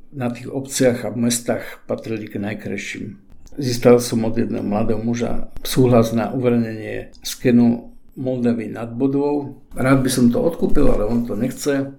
na 0.10 0.34
tých 0.34 0.50
obciach 0.50 1.06
a 1.06 1.14
mestách 1.14 1.86
patrili 1.86 2.26
k 2.26 2.42
najkrajším. 2.42 3.22
Získal 3.58 4.02
som 4.02 4.26
od 4.26 4.38
jedného 4.38 4.66
mladého 4.66 5.02
muža 5.02 5.50
súhlas 5.62 6.14
na 6.14 6.30
uverejnenie 6.34 7.14
skenu 7.22 7.94
Moldavy 8.18 8.74
nad 8.74 8.92
Bodvou. 8.92 9.62
Rád 9.78 10.02
by 10.02 10.10
som 10.10 10.34
to 10.34 10.42
odkúpil, 10.42 10.90
ale 10.90 11.06
on 11.06 11.24
to 11.24 11.38
nechce. 11.38 11.94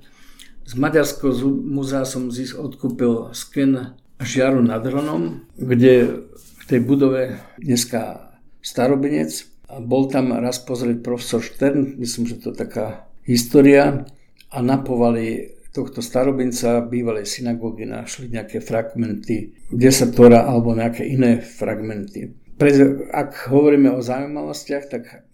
Z 0.68 0.72
Maďarského 0.74 1.32
muzea 1.48 2.04
som 2.04 2.28
odkúpil 2.28 3.32
sken 3.32 3.96
Žiaru 4.18 4.60
nad 4.60 4.82
Hronom, 4.82 5.46
kde 5.54 6.26
v 6.34 6.62
tej 6.66 6.80
budove 6.82 7.38
dneska 7.56 8.34
starobinec. 8.60 9.46
A 9.68 9.80
bol 9.80 10.10
tam 10.10 10.34
raz 10.34 10.60
pozrieť 10.60 11.04
profesor 11.04 11.40
Štern, 11.44 11.96
myslím, 12.00 12.24
že 12.28 12.40
to 12.40 12.52
je 12.52 12.60
taká 12.66 13.06
história, 13.24 14.08
a 14.48 14.58
napovali 14.64 15.54
tohto 15.76 16.00
starobinca 16.00 16.80
bývalej 16.80 17.28
synagógy 17.28 17.84
našli 17.84 18.32
nejaké 18.32 18.64
fragmenty 18.64 19.52
desatora 19.68 20.48
alebo 20.48 20.72
nejaké 20.72 21.04
iné 21.04 21.44
fragmenty. 21.44 22.32
Pre, 22.58 22.70
ak 23.12 23.52
hovoríme 23.52 23.92
o 23.92 24.02
zaujímavostiach, 24.02 24.84
tak 24.90 25.27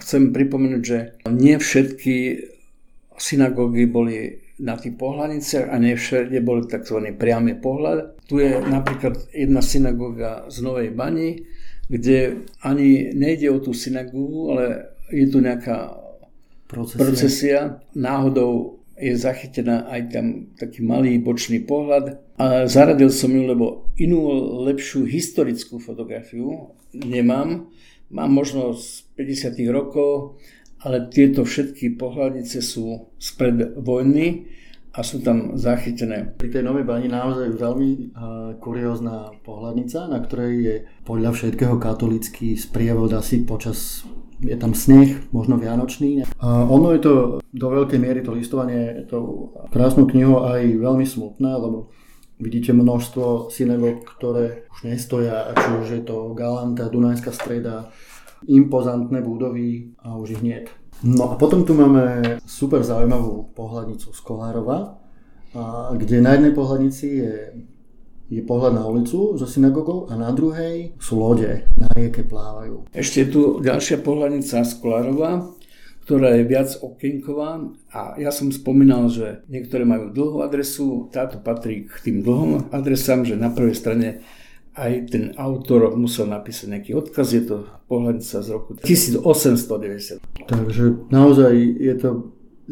chcem 0.00 0.32
pripomenúť, 0.32 0.82
že 0.82 0.98
nie 1.28 1.58
všetky 1.58 2.14
synagógy 3.18 3.84
boli 3.84 4.42
na 4.62 4.78
tých 4.78 4.94
pohľadniciach 4.94 5.68
a 5.68 5.76
nie 5.82 5.98
všade 5.98 6.38
bol 6.44 6.62
tzv. 6.64 7.02
priamy 7.18 7.58
pohľad. 7.58 8.22
Tu 8.30 8.46
je 8.46 8.62
napríklad 8.62 9.18
jedna 9.34 9.58
synagóga 9.58 10.46
z 10.46 10.56
Novej 10.62 10.94
Bani, 10.94 11.42
kde 11.90 12.46
ani 12.62 13.10
nejde 13.12 13.50
o 13.50 13.58
tú 13.58 13.74
synagógu, 13.74 14.54
ale 14.54 14.64
je 15.10 15.26
tu 15.28 15.42
nejaká 15.42 15.98
procesia. 16.70 17.02
procesia. 17.02 17.60
Náhodou 17.98 18.80
je 19.02 19.18
zachytená 19.18 19.90
aj 19.90 20.00
tam 20.14 20.26
taký 20.54 20.86
malý 20.86 21.18
bočný 21.18 21.66
pohľad. 21.66 22.22
A 22.38 22.70
zaradil 22.70 23.10
som 23.10 23.34
ju, 23.34 23.42
lebo 23.42 23.90
inú 23.98 24.30
lepšiu 24.62 25.02
historickú 25.10 25.82
fotografiu 25.82 26.70
nemám. 26.94 27.66
Mám 28.12 28.30
možno 28.30 28.76
z 28.76 29.08
50 29.16 29.56
rokov, 29.72 30.36
ale 30.84 31.08
tieto 31.08 31.48
všetky 31.48 31.96
pohľadnice 31.96 32.60
sú 32.60 33.08
spred 33.16 33.80
vojny 33.80 34.52
a 34.92 35.00
sú 35.00 35.24
tam 35.24 35.56
zachytené. 35.56 36.36
Pri 36.36 36.52
tej 36.52 36.68
Novej 36.68 36.84
bani 36.84 37.08
naozaj 37.08 37.56
veľmi 37.56 37.90
uh, 37.96 38.04
kuriózna 38.60 39.32
pohľadnica, 39.40 40.12
na 40.12 40.20
ktorej 40.20 40.52
je 40.60 40.76
podľa 41.08 41.32
všetkého 41.32 41.80
katolický 41.80 42.60
sprievod 42.60 43.16
asi 43.16 43.48
počas 43.48 44.04
je 44.42 44.58
tam 44.58 44.74
sneh, 44.76 45.32
možno 45.32 45.56
vianočný. 45.56 46.26
A 46.42 46.66
ono 46.68 46.92
je 46.92 47.00
to 47.00 47.12
do 47.40 47.66
veľkej 47.72 47.96
miery 47.96 48.20
to 48.20 48.36
listovanie 48.36 49.06
tou 49.08 49.54
krásnou 49.70 50.04
knihou 50.04 50.44
aj 50.44 50.66
veľmi 50.66 51.06
smutné, 51.06 51.50
lebo 51.56 51.94
vidíte 52.42 52.74
množstvo 52.74 53.48
synagóg, 53.54 54.02
ktoré 54.18 54.66
už 54.74 54.90
nestoja, 54.90 55.54
či 55.54 55.68
už 55.78 55.88
je 55.94 56.02
to 56.02 56.34
Galanta, 56.34 56.90
Dunajská 56.90 57.30
streda, 57.30 57.94
impozantné 58.50 59.22
budovy 59.22 59.94
a 60.02 60.18
už 60.18 60.30
ich 60.30 60.42
niet. 60.42 60.66
No 61.02 61.30
a 61.30 61.34
potom 61.34 61.66
tu 61.66 61.74
máme 61.74 62.38
super 62.46 62.82
zaujímavú 62.82 63.50
pohľadnicu 63.58 64.14
z 64.14 64.20
Kolárova, 64.22 65.02
kde 65.98 66.22
na 66.22 66.38
jednej 66.38 66.54
pohľadnici 66.54 67.06
je, 67.18 67.34
je 68.30 68.42
pohľad 68.46 68.78
na 68.78 68.86
ulicu 68.86 69.34
so 69.34 69.46
synagogou 69.46 70.06
a 70.06 70.14
na 70.14 70.30
druhej 70.30 70.94
sú 71.02 71.18
lode, 71.18 71.66
na 71.74 71.90
rieke 71.98 72.22
plávajú. 72.22 72.86
Ešte 72.94 73.26
je 73.26 73.28
tu 73.34 73.42
ďalšia 73.58 73.98
pohľadnica 73.98 74.62
z 74.62 74.72
Kolárova, 74.78 75.50
ktorá 76.02 76.34
je 76.34 76.44
viac 76.50 76.70
okienková 76.82 77.62
a 77.94 78.18
ja 78.18 78.34
som 78.34 78.50
spomínal, 78.50 79.06
že 79.06 79.46
niektoré 79.46 79.86
majú 79.86 80.10
dlhú 80.10 80.42
adresu, 80.42 81.06
táto 81.14 81.38
patrí 81.38 81.86
k 81.86 81.94
tým 82.02 82.16
dlhým 82.26 82.74
adresám, 82.74 83.22
že 83.22 83.38
na 83.38 83.54
prvej 83.54 83.78
strane 83.78 84.08
aj 84.72 85.12
ten 85.12 85.24
autor 85.36 85.92
musel 85.94 86.26
napísať 86.26 86.66
nejaký 86.72 86.90
odkaz, 86.96 87.36
je 87.36 87.44
to 87.44 87.56
pohľadnica 87.86 88.36
z 88.40 88.48
roku 88.48 88.72
1890. 88.80 90.48
Takže 90.48 90.84
naozaj 91.12 91.52
je 91.76 91.94
to 92.00 92.08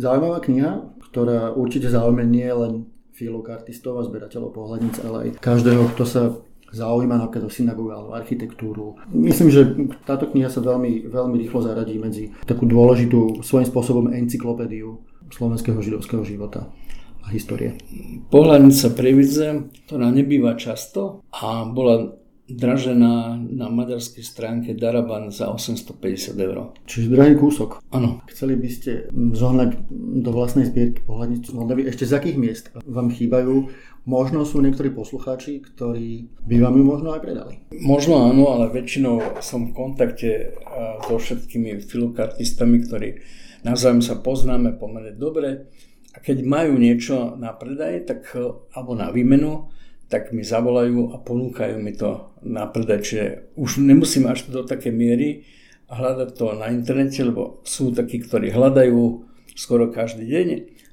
zaujímavá 0.00 0.40
kniha, 0.40 0.90
ktorá 1.12 1.52
určite 1.52 1.92
zaujme 1.92 2.24
nie 2.24 2.48
len 2.48 2.88
filokartistov 3.12 4.00
a 4.00 4.06
zberateľov 4.08 4.56
pohľadnic, 4.56 4.96
ale 5.04 5.16
aj 5.28 5.28
každého, 5.44 5.92
kto 5.92 6.04
sa 6.08 6.22
zaujíma 6.70 7.18
napríklad 7.18 7.46
o 7.46 7.52
synagógu 7.52 8.14
architektúru. 8.14 8.98
Myslím, 9.10 9.48
že 9.50 9.62
táto 10.06 10.30
kniha 10.30 10.50
sa 10.50 10.62
veľmi, 10.62 11.10
veľmi 11.10 11.36
rýchlo 11.46 11.60
zaradí 11.62 11.98
medzi 11.98 12.30
takú 12.46 12.66
dôležitú 12.66 13.42
svojím 13.42 13.66
spôsobom 13.66 14.04
encyklopédiu 14.14 15.02
slovenského 15.30 15.78
židovského 15.82 16.22
života 16.26 16.70
a 17.22 17.28
histórie. 17.30 17.78
Pohľadnica 18.32 18.86
Previdze, 18.96 19.70
ktorá 19.86 20.10
nebýva 20.10 20.56
často 20.56 21.22
a 21.30 21.66
bola 21.68 22.20
dražená 22.50 23.38
na 23.38 23.66
maďarskej 23.70 24.24
stránke 24.26 24.70
Daraban 24.74 25.30
za 25.30 25.46
850 25.54 26.34
eur. 26.34 26.74
Čiže 26.82 27.14
drahý 27.14 27.38
kúsok. 27.38 27.78
Áno. 27.94 28.26
Chceli 28.26 28.58
by 28.58 28.68
ste 28.70 28.90
zohnať 29.14 29.86
do 30.26 30.30
vlastnej 30.34 30.66
zbierky 30.66 31.06
pohľadnicu 31.06 31.54
Moldavy. 31.54 31.86
Ešte 31.86 32.10
z 32.10 32.12
akých 32.18 32.36
miest 32.36 32.64
vám 32.74 33.14
chýbajú? 33.14 33.70
Možno 34.08 34.48
sú 34.48 34.64
niektorí 34.64 34.90
poslucháči, 34.96 35.60
ktorí 35.60 36.32
by 36.48 36.56
vám 36.56 36.74
ju 36.80 36.84
možno 36.84 37.08
aj 37.12 37.20
predali. 37.20 37.54
Možno 37.76 38.24
áno, 38.32 38.48
ale 38.48 38.72
väčšinou 38.72 39.44
som 39.44 39.70
v 39.70 39.76
kontakte 39.76 40.56
so 41.04 41.20
všetkými 41.20 41.84
filokartistami, 41.84 42.80
ktorí 42.88 43.08
navzájom 43.64 44.00
sa 44.00 44.16
poznáme 44.16 44.80
pomerne 44.80 45.12
dobre 45.12 45.68
a 46.10 46.18
keď 46.18 46.42
majú 46.42 46.74
niečo 46.80 47.38
na 47.38 47.54
predaj, 47.54 48.08
tak, 48.08 48.20
e, 48.34 48.42
alebo 48.74 48.98
na 48.98 49.14
výmenu, 49.14 49.70
tak 50.10 50.34
mi 50.34 50.42
zavolajú 50.42 51.14
a 51.14 51.22
ponúkajú 51.22 51.78
mi 51.78 51.94
to 51.94 52.34
na 52.42 52.66
predaj. 52.66 52.98
Čiže 53.06 53.24
už 53.54 53.78
nemusím 53.78 54.26
až 54.26 54.50
do 54.50 54.66
také 54.66 54.90
miery 54.90 55.46
hľadať 55.86 56.28
to 56.34 56.58
na 56.58 56.66
internete, 56.74 57.22
lebo 57.22 57.62
sú 57.62 57.94
takí, 57.94 58.18
ktorí 58.18 58.50
hľadajú 58.50 58.98
skoro 59.54 59.86
každý 59.94 60.26
deň. 60.26 60.48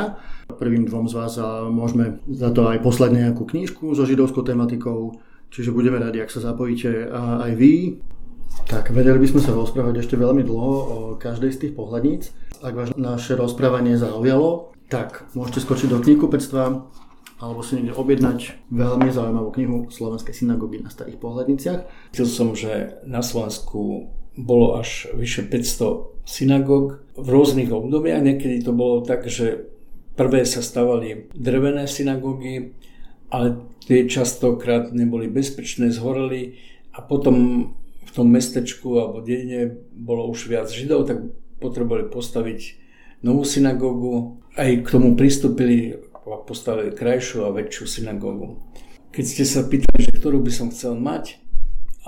Prvým 0.46 0.86
dvom 0.86 1.10
z 1.10 1.14
vás 1.18 1.34
môžeme 1.74 2.22
za 2.30 2.54
to 2.54 2.70
aj 2.70 2.86
poslať 2.86 3.18
nejakú 3.18 3.42
knížku 3.42 3.98
so 3.98 4.06
židovskou 4.06 4.46
tematikou, 4.46 5.18
čiže 5.50 5.74
budeme 5.74 5.98
radi, 5.98 6.22
ak 6.22 6.30
sa 6.30 6.38
zapojíte 6.38 7.10
aj 7.10 7.58
vy. 7.58 7.98
Tak, 8.70 8.94
vedeli 8.94 9.18
by 9.18 9.26
sme 9.34 9.42
sa 9.42 9.50
rozprávať 9.52 10.06
ešte 10.06 10.16
veľmi 10.16 10.46
dlho 10.46 10.70
o 10.70 11.18
každej 11.18 11.50
z 11.50 11.58
tých 11.66 11.74
pohľadníc. 11.74 12.30
Ak 12.62 12.78
vás 12.78 12.94
naše 12.94 13.34
rozprávanie 13.34 13.98
zaujalo, 13.98 14.70
tak 14.88 15.28
môžete 15.34 15.66
skočiť 15.66 15.90
do 15.92 16.00
knihkupectva 16.00 16.64
alebo 17.38 17.62
si 17.62 17.78
niekde 17.78 17.94
objednať 17.94 18.68
veľmi 18.74 19.08
zaujímavú 19.14 19.50
knihu 19.54 19.76
Slovenskej 19.88 20.34
synagógy 20.34 20.82
na 20.82 20.90
starých 20.90 21.22
pohľadniciach. 21.22 21.80
Chcel 22.14 22.26
som, 22.26 22.48
že 22.58 22.98
na 23.06 23.22
Slovensku 23.22 24.10
bolo 24.38 24.78
až 24.78 25.10
vyše 25.14 25.46
500 25.46 26.26
synagóg 26.26 27.02
v 27.14 27.28
rôznych 27.30 27.70
obdobiach. 27.70 28.22
Niekedy 28.22 28.62
to 28.62 28.74
bolo 28.74 29.02
tak, 29.06 29.26
že 29.26 29.70
prvé 30.18 30.42
sa 30.42 30.62
stavali 30.62 31.30
drevené 31.34 31.86
synagógy, 31.86 32.74
ale 33.30 33.70
tie 33.86 34.06
častokrát 34.10 34.90
neboli 34.90 35.30
bezpečné, 35.30 35.94
zhoreli 35.94 36.58
a 36.90 37.02
potom 37.02 37.70
v 38.02 38.10
tom 38.10 38.26
mestečku 38.34 38.98
alebo 38.98 39.22
dedine 39.22 39.78
bolo 39.94 40.26
už 40.26 40.50
viac 40.50 40.66
židov, 40.70 41.06
tak 41.06 41.22
potrebovali 41.62 42.10
postaviť 42.10 42.60
novú 43.22 43.42
synagógu. 43.46 44.42
Aj 44.58 44.66
k 44.66 44.86
tomu 44.86 45.14
pristúpili 45.14 45.94
a 46.32 46.44
postavili 46.44 46.92
krajšiu 46.94 47.48
a 47.48 47.54
väčšiu 47.54 47.84
synagógu. 47.88 48.60
Keď 49.12 49.24
ste 49.24 49.44
sa 49.48 49.64
pýtali, 49.64 50.04
že 50.04 50.16
ktorú 50.18 50.44
by 50.44 50.52
som 50.52 50.68
chcel 50.68 50.96
mať, 51.00 51.40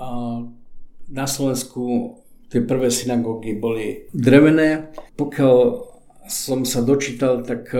a 0.01 0.41
na 1.11 1.25
Slovensku 1.29 2.15
tie 2.49 2.65
prvé 2.65 2.89
synagógy 2.89 3.53
boli 3.55 4.09
drevené. 4.11 4.91
Pokiaľ 5.15 5.57
som 6.25 6.65
sa 6.65 6.81
dočítal, 6.81 7.45
tak 7.45 7.69
e, 7.71 7.79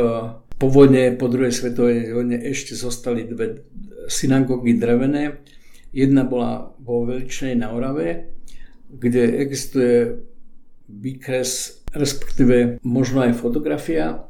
po 0.55 0.67
vojne, 0.69 1.17
po 1.17 1.27
druhej 1.27 1.51
svetovej 1.51 2.13
vojne 2.13 2.37
ešte 2.39 2.77
zostali 2.77 3.25
dve 3.25 3.67
synagógy 4.05 4.77
drevené. 4.77 5.41
Jedna 5.91 6.23
bola 6.23 6.71
vo 6.79 7.03
Veličnej 7.03 7.57
na 7.57 7.75
Orave, 7.75 8.31
kde 8.87 9.43
existuje 9.43 10.23
výkres, 10.87 11.83
respektíve 11.91 12.79
možno 12.83 13.27
aj 13.27 13.39
fotografia, 13.39 14.23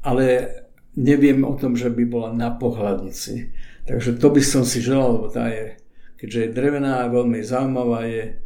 ale 0.00 0.48
neviem 0.96 1.44
o 1.44 1.52
tom, 1.54 1.76
že 1.76 1.92
by 1.92 2.04
bola 2.08 2.30
na 2.32 2.50
pohľadnici. 2.50 3.52
Takže 3.86 4.18
to 4.18 4.32
by 4.32 4.42
som 4.42 4.64
si 4.64 4.82
želal, 4.82 5.20
lebo 5.20 5.28
tá 5.30 5.46
je, 5.52 5.76
keďže 6.18 6.40
je 6.42 6.54
drevená 6.56 7.04
a 7.04 7.12
veľmi 7.12 7.38
zaujímavá 7.44 8.08
je, 8.08 8.40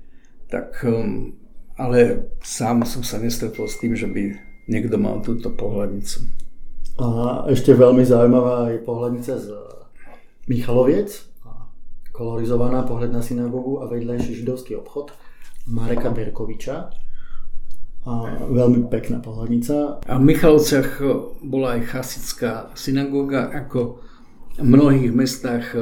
tak, 0.51 0.75
um, 0.85 1.33
ale 1.79 2.29
sám 2.43 2.85
som 2.85 3.07
sa 3.07 3.23
nestretol 3.23 3.71
s 3.71 3.79
tým, 3.79 3.97
že 3.97 4.11
by 4.11 4.37
niekto 4.69 4.99
mal 5.01 5.23
túto 5.23 5.49
pohľadnicu. 5.55 6.27
A 7.01 7.07
ešte 7.49 7.73
veľmi 7.73 8.05
zaujímavá 8.05 8.77
je 8.77 8.85
pohľadnica 8.85 9.33
z 9.41 9.47
Michaloviec, 10.51 11.31
kolorizovaná 12.13 12.85
pohľad 12.85 13.17
na 13.17 13.23
synagogu 13.25 13.81
a 13.81 13.89
vedľajší 13.89 14.45
židovský 14.45 14.77
obchod 14.77 15.17
Mareka 15.73 16.13
Berkoviča 16.13 16.93
a 18.07 18.13
veľmi 18.49 18.89
pekná 18.89 19.21
pohľadnica. 19.21 20.05
A 20.09 20.15
v 20.17 20.25
Michalovciach 20.25 21.05
bola 21.45 21.77
aj 21.77 21.83
chasická 21.93 22.73
synagóga, 22.73 23.53
ako 23.53 24.01
v 24.57 24.67
mnohých 24.67 25.13
mestách 25.13 25.77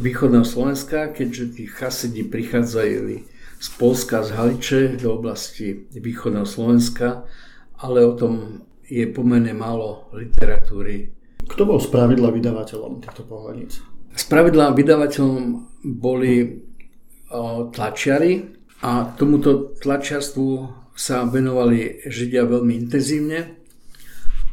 východného 0.00 0.46
Slovenska, 0.46 1.12
keďže 1.12 1.44
tí 1.60 1.64
chasidi 1.68 2.24
prichádzali 2.24 3.16
z 3.60 3.68
Polska, 3.76 4.24
z 4.24 4.30
Haliče 4.32 4.80
do 4.96 5.20
oblasti 5.20 5.84
východného 5.92 6.48
Slovenska, 6.48 7.28
ale 7.76 8.08
o 8.08 8.16
tom 8.16 8.64
je 8.88 9.04
pomerne 9.12 9.52
málo 9.52 10.08
literatúry. 10.16 11.12
Kto 11.44 11.68
bol 11.68 11.76
spravidla 11.76 12.32
vydavateľom 12.32 13.04
týchto 13.04 13.28
pohľadníc? 13.28 13.84
Spravidla 14.16 14.72
vydavateľom 14.72 15.38
boli 16.00 16.64
tlačiari 17.70 18.42
a 18.80 19.12
tomuto 19.14 19.76
tlačiarstvu 19.76 20.48
sa 21.00 21.24
venovali 21.24 22.04
Židia 22.04 22.44
veľmi 22.44 22.76
intenzívne. 22.76 23.56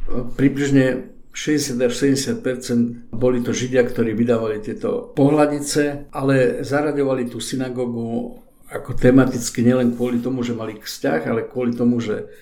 Približne 0.08 1.12
60 1.36 1.76
až 1.84 1.92
70% 2.40 3.12
boli 3.12 3.44
to 3.44 3.52
Židia, 3.52 3.84
ktorí 3.84 4.16
vydávali 4.16 4.64
tieto 4.64 5.12
pohľadnice, 5.12 6.08
ale 6.08 6.64
zaraďovali 6.64 7.28
tú 7.28 7.36
synagógu 7.44 8.40
ako 8.72 8.96
tematicky 8.96 9.60
nielen 9.60 9.92
kvôli 9.92 10.24
tomu, 10.24 10.40
že 10.40 10.56
mali 10.56 10.80
vzťah, 10.80 11.20
ale 11.28 11.44
kvôli 11.44 11.76
tomu, 11.76 12.00
že 12.00 12.32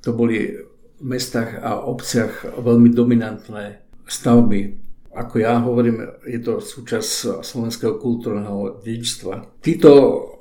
to 0.00 0.16
boli 0.16 0.56
mestách 1.04 1.60
a 1.60 1.84
obciach 1.84 2.56
veľmi 2.64 2.92
dominantné 2.96 3.84
stavby. 4.08 4.88
Ako 5.10 5.34
ja 5.36 5.60
hovorím, 5.60 6.06
je 6.24 6.40
to 6.40 6.64
súčasť 6.64 7.44
slovenského 7.44 8.00
kultúrneho 8.00 8.80
dedičstva. 8.80 9.60
Títo 9.60 9.90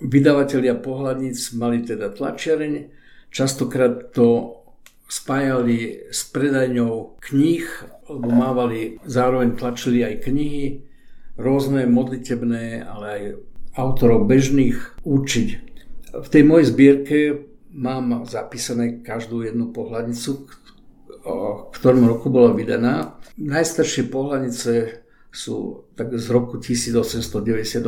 vydavatelia 0.03 0.79
pohľadníc 0.79 1.55
mali 1.55 1.83
teda 1.83 2.11
tlačiareň, 2.15 2.98
častokrát 3.29 4.11
to 4.13 4.59
spájali 5.09 6.05
s 6.13 6.29
predajňou 6.29 7.17
kníh, 7.17 7.65
lebo 8.09 8.27
mávali, 8.29 9.01
zároveň 9.05 9.57
tlačili 9.57 10.05
aj 10.05 10.29
knihy, 10.29 10.85
rôzne 11.39 11.89
modlitebné, 11.89 12.85
ale 12.85 13.05
aj 13.09 13.23
autorov 13.73 14.29
bežných 14.29 14.77
učiť. 15.01 15.49
V 16.13 16.27
tej 16.29 16.43
mojej 16.45 16.65
zbierke 16.69 17.17
mám 17.73 18.25
zapísané 18.25 19.01
každú 19.01 19.45
jednu 19.45 19.73
pohľadnicu, 19.73 20.49
v 21.69 21.73
ktorom 21.73 22.09
roku 22.09 22.29
bola 22.33 22.53
vydaná. 22.53 23.17
Najstaršie 23.37 24.09
pohľadnice 24.09 25.01
sú 25.29 25.85
tak 25.93 26.09
z 26.17 26.27
roku 26.33 26.57
1898 26.57 27.85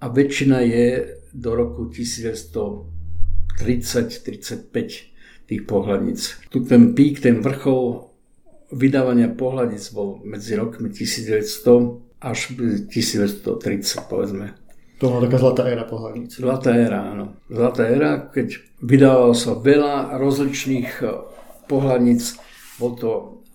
a 0.00 0.06
väčšina 0.08 0.58
je 0.64 1.20
do 1.36 1.50
roku 1.52 1.92
1930-35 3.60 5.14
tých 5.44 5.62
pohľadníc. 5.68 6.20
Tu 6.48 6.64
ten 6.64 6.96
pík, 6.96 7.20
ten 7.20 7.44
vrchol 7.44 8.10
vydávania 8.72 9.28
pohľadníc 9.30 9.92
bol 9.92 10.24
medzi 10.24 10.56
rokmi 10.56 10.90
1900 10.90 12.00
až 12.24 12.38
1930, 12.56 14.10
povedzme. 14.10 14.56
To 15.02 15.10
bola 15.10 15.28
taká 15.28 15.36
zlatá 15.36 15.62
éra 15.68 15.84
pohľadníc. 15.84 16.40
Zlatá 16.40 16.72
éra, 16.72 17.12
áno. 17.12 17.36
Zlatá 17.52 17.82
éra, 17.84 18.24
keď 18.32 18.62
vydávalo 18.80 19.36
sa 19.36 19.52
veľa 19.58 20.16
rozličných 20.16 21.02
pohľadníc. 21.68 22.40
Bol 22.80 22.92
to 22.96 23.10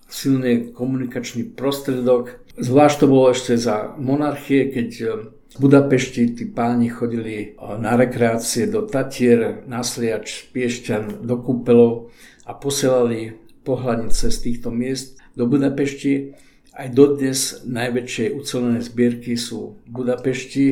silný 0.06 0.70
komunikačný 0.70 1.54
prostredok. 1.54 2.38
Zvlášť 2.54 2.96
to 3.02 3.06
bolo 3.06 3.32
ešte 3.32 3.56
za 3.56 3.94
monarchie, 3.96 4.68
keď 4.68 4.88
eh, 5.00 5.10
v 5.50 5.66
Budapešti 5.66 6.38
tí 6.38 6.44
páni 6.46 6.90
chodili 6.90 7.34
eh, 7.34 7.76
na 7.82 7.98
rekreácie 7.98 8.70
do 8.70 8.86
Tatier, 8.86 9.66
na 9.66 9.82
Sliač, 9.82 10.46
Piešťan, 10.54 11.26
do 11.26 11.42
Kúpelov 11.42 12.14
a 12.46 12.54
posielali 12.54 13.34
pohľadnice 13.66 14.30
z 14.30 14.38
týchto 14.38 14.70
miest 14.70 15.18
do 15.34 15.50
Budapešti. 15.50 16.38
Aj 16.70 16.86
dodnes 16.86 17.66
najväčšie 17.66 18.32
ucelené 18.38 18.78
zbierky 18.80 19.34
sú 19.34 19.82
v 19.84 19.88
Budapešti, 19.90 20.66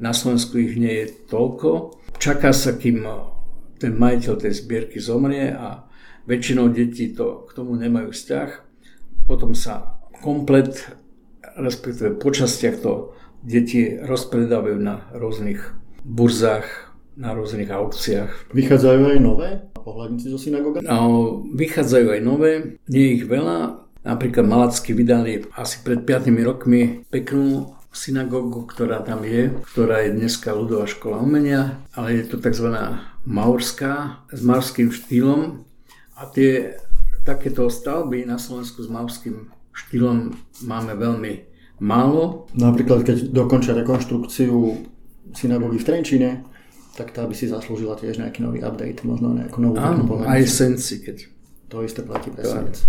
na 0.00 0.16
Slovensku 0.16 0.56
ich 0.56 0.80
nie 0.80 1.04
je 1.04 1.06
toľko. 1.28 2.00
Čaká 2.16 2.54
sa, 2.54 2.78
kým 2.78 3.02
eh, 3.02 3.14
ten 3.82 3.98
majiteľ 3.98 4.34
tej 4.38 4.52
zbierky 4.54 5.02
zomrie 5.02 5.50
a 5.50 5.90
Väčšinou 6.28 6.70
detí 6.70 7.10
to 7.10 7.48
k 7.48 7.56
tomu 7.58 7.74
nemajú 7.74 8.12
vzťah. 8.14 8.50
Potom 9.26 9.56
sa 9.56 9.98
komplet, 10.22 10.78
respektíve 11.58 12.20
po 12.20 12.30
častiach 12.30 12.76
to 12.78 13.16
deti 13.40 13.98
rozpredávajú 14.00 14.78
na 14.80 15.08
rôznych 15.12 15.60
burzách, 16.04 16.66
na 17.16 17.36
rôznych 17.36 17.68
aukciách. 17.68 18.52
Vychádzajú 18.52 19.00
aj 19.16 19.18
nové 19.20 19.50
pohľadníci 19.76 20.28
zo 20.32 20.38
synagóga? 20.40 20.84
No, 20.84 21.40
vychádzajú 21.56 22.06
aj 22.16 22.20
nové, 22.24 22.52
nie 22.88 23.20
ich 23.20 23.24
veľa. 23.28 23.84
Napríklad 24.00 24.48
Malacky 24.48 24.96
vydali 24.96 25.44
asi 25.56 25.84
pred 25.84 26.04
5 26.08 26.32
rokmi 26.40 27.04
peknú 27.12 27.76
synagógu, 27.92 28.64
ktorá 28.70 29.02
tam 29.02 29.26
je, 29.26 29.50
ktorá 29.74 30.06
je 30.06 30.16
dneska 30.16 30.54
ľudová 30.54 30.86
škola 30.86 31.20
umenia, 31.20 31.82
ale 31.92 32.22
je 32.22 32.24
to 32.30 32.36
tzv. 32.38 32.70
maurská, 33.26 34.24
s 34.30 34.40
maurským 34.40 34.94
štýlom, 34.94 35.66
a 36.20 36.28
tie 36.28 36.76
takéto 37.24 37.72
stavby 37.72 38.28
na 38.28 38.36
Slovensku 38.36 38.84
s 38.84 38.88
mavským 38.92 39.48
štýlom 39.72 40.36
máme 40.68 40.92
veľmi 40.92 41.49
málo. 41.80 42.46
Napríklad, 42.54 43.02
keď 43.02 43.32
dokončia 43.32 43.74
rekonštrukciu 43.74 44.86
synagógy 45.32 45.80
v 45.80 45.86
Trenčine, 45.88 46.30
tak 46.94 47.16
tá 47.16 47.24
by 47.24 47.32
si 47.32 47.48
zaslúžila 47.48 47.96
tiež 47.96 48.20
nejaký 48.20 48.44
nový 48.44 48.60
update, 48.60 49.02
možno 49.08 49.32
nejakú 49.32 49.58
novú 49.64 49.80
Áno, 49.80 50.04
aj 50.28 50.42
senci, 50.46 51.00
keď... 51.00 51.26
To 51.70 51.86
isté 51.86 52.02
platí 52.02 52.34
pre 52.34 52.42
senc. 52.42 52.82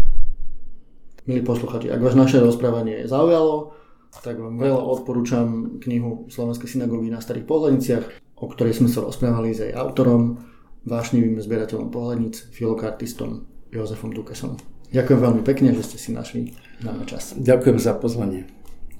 Milí 1.30 1.46
posluchači, 1.46 1.94
ak 1.94 2.02
vás 2.02 2.18
naše 2.18 2.42
rozprávanie 2.42 3.06
zaujalo, 3.06 3.78
tak 4.26 4.42
vám 4.42 4.58
veľa 4.58 4.82
odporúčam 4.82 5.78
knihu 5.80 6.26
Slovenskej 6.34 6.76
synagógy 6.76 7.14
na 7.14 7.22
starých 7.22 7.46
pohľadniciach, 7.46 8.06
o 8.42 8.46
ktorej 8.50 8.82
sme 8.82 8.90
sa 8.90 9.06
rozprávali 9.06 9.54
s 9.54 9.62
jej 9.62 9.74
autorom, 9.78 10.42
vášnivým 10.82 11.38
zbierateľom 11.38 11.94
pohľadníc, 11.94 12.50
filokartistom 12.50 13.46
Jozefom 13.70 14.10
Dukesom. 14.12 14.58
Ďakujem 14.90 15.20
veľmi 15.22 15.42
pekne, 15.46 15.78
že 15.78 15.86
ste 15.86 15.98
si 16.02 16.10
našli 16.10 16.52
na 16.82 17.06
čas. 17.06 17.38
Ďakujem 17.38 17.78
za 17.78 17.94
pozvanie. 17.96 18.50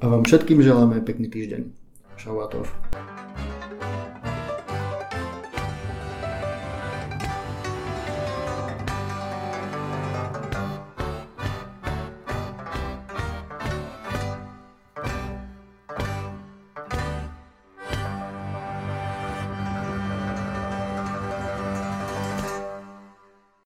A 0.02 0.10
vám 0.10 0.26
všetkým 0.26 0.66
želáme 0.66 0.98
pekný 1.06 1.30
týždeň. 1.30 1.62
Šauatov. 2.18 2.66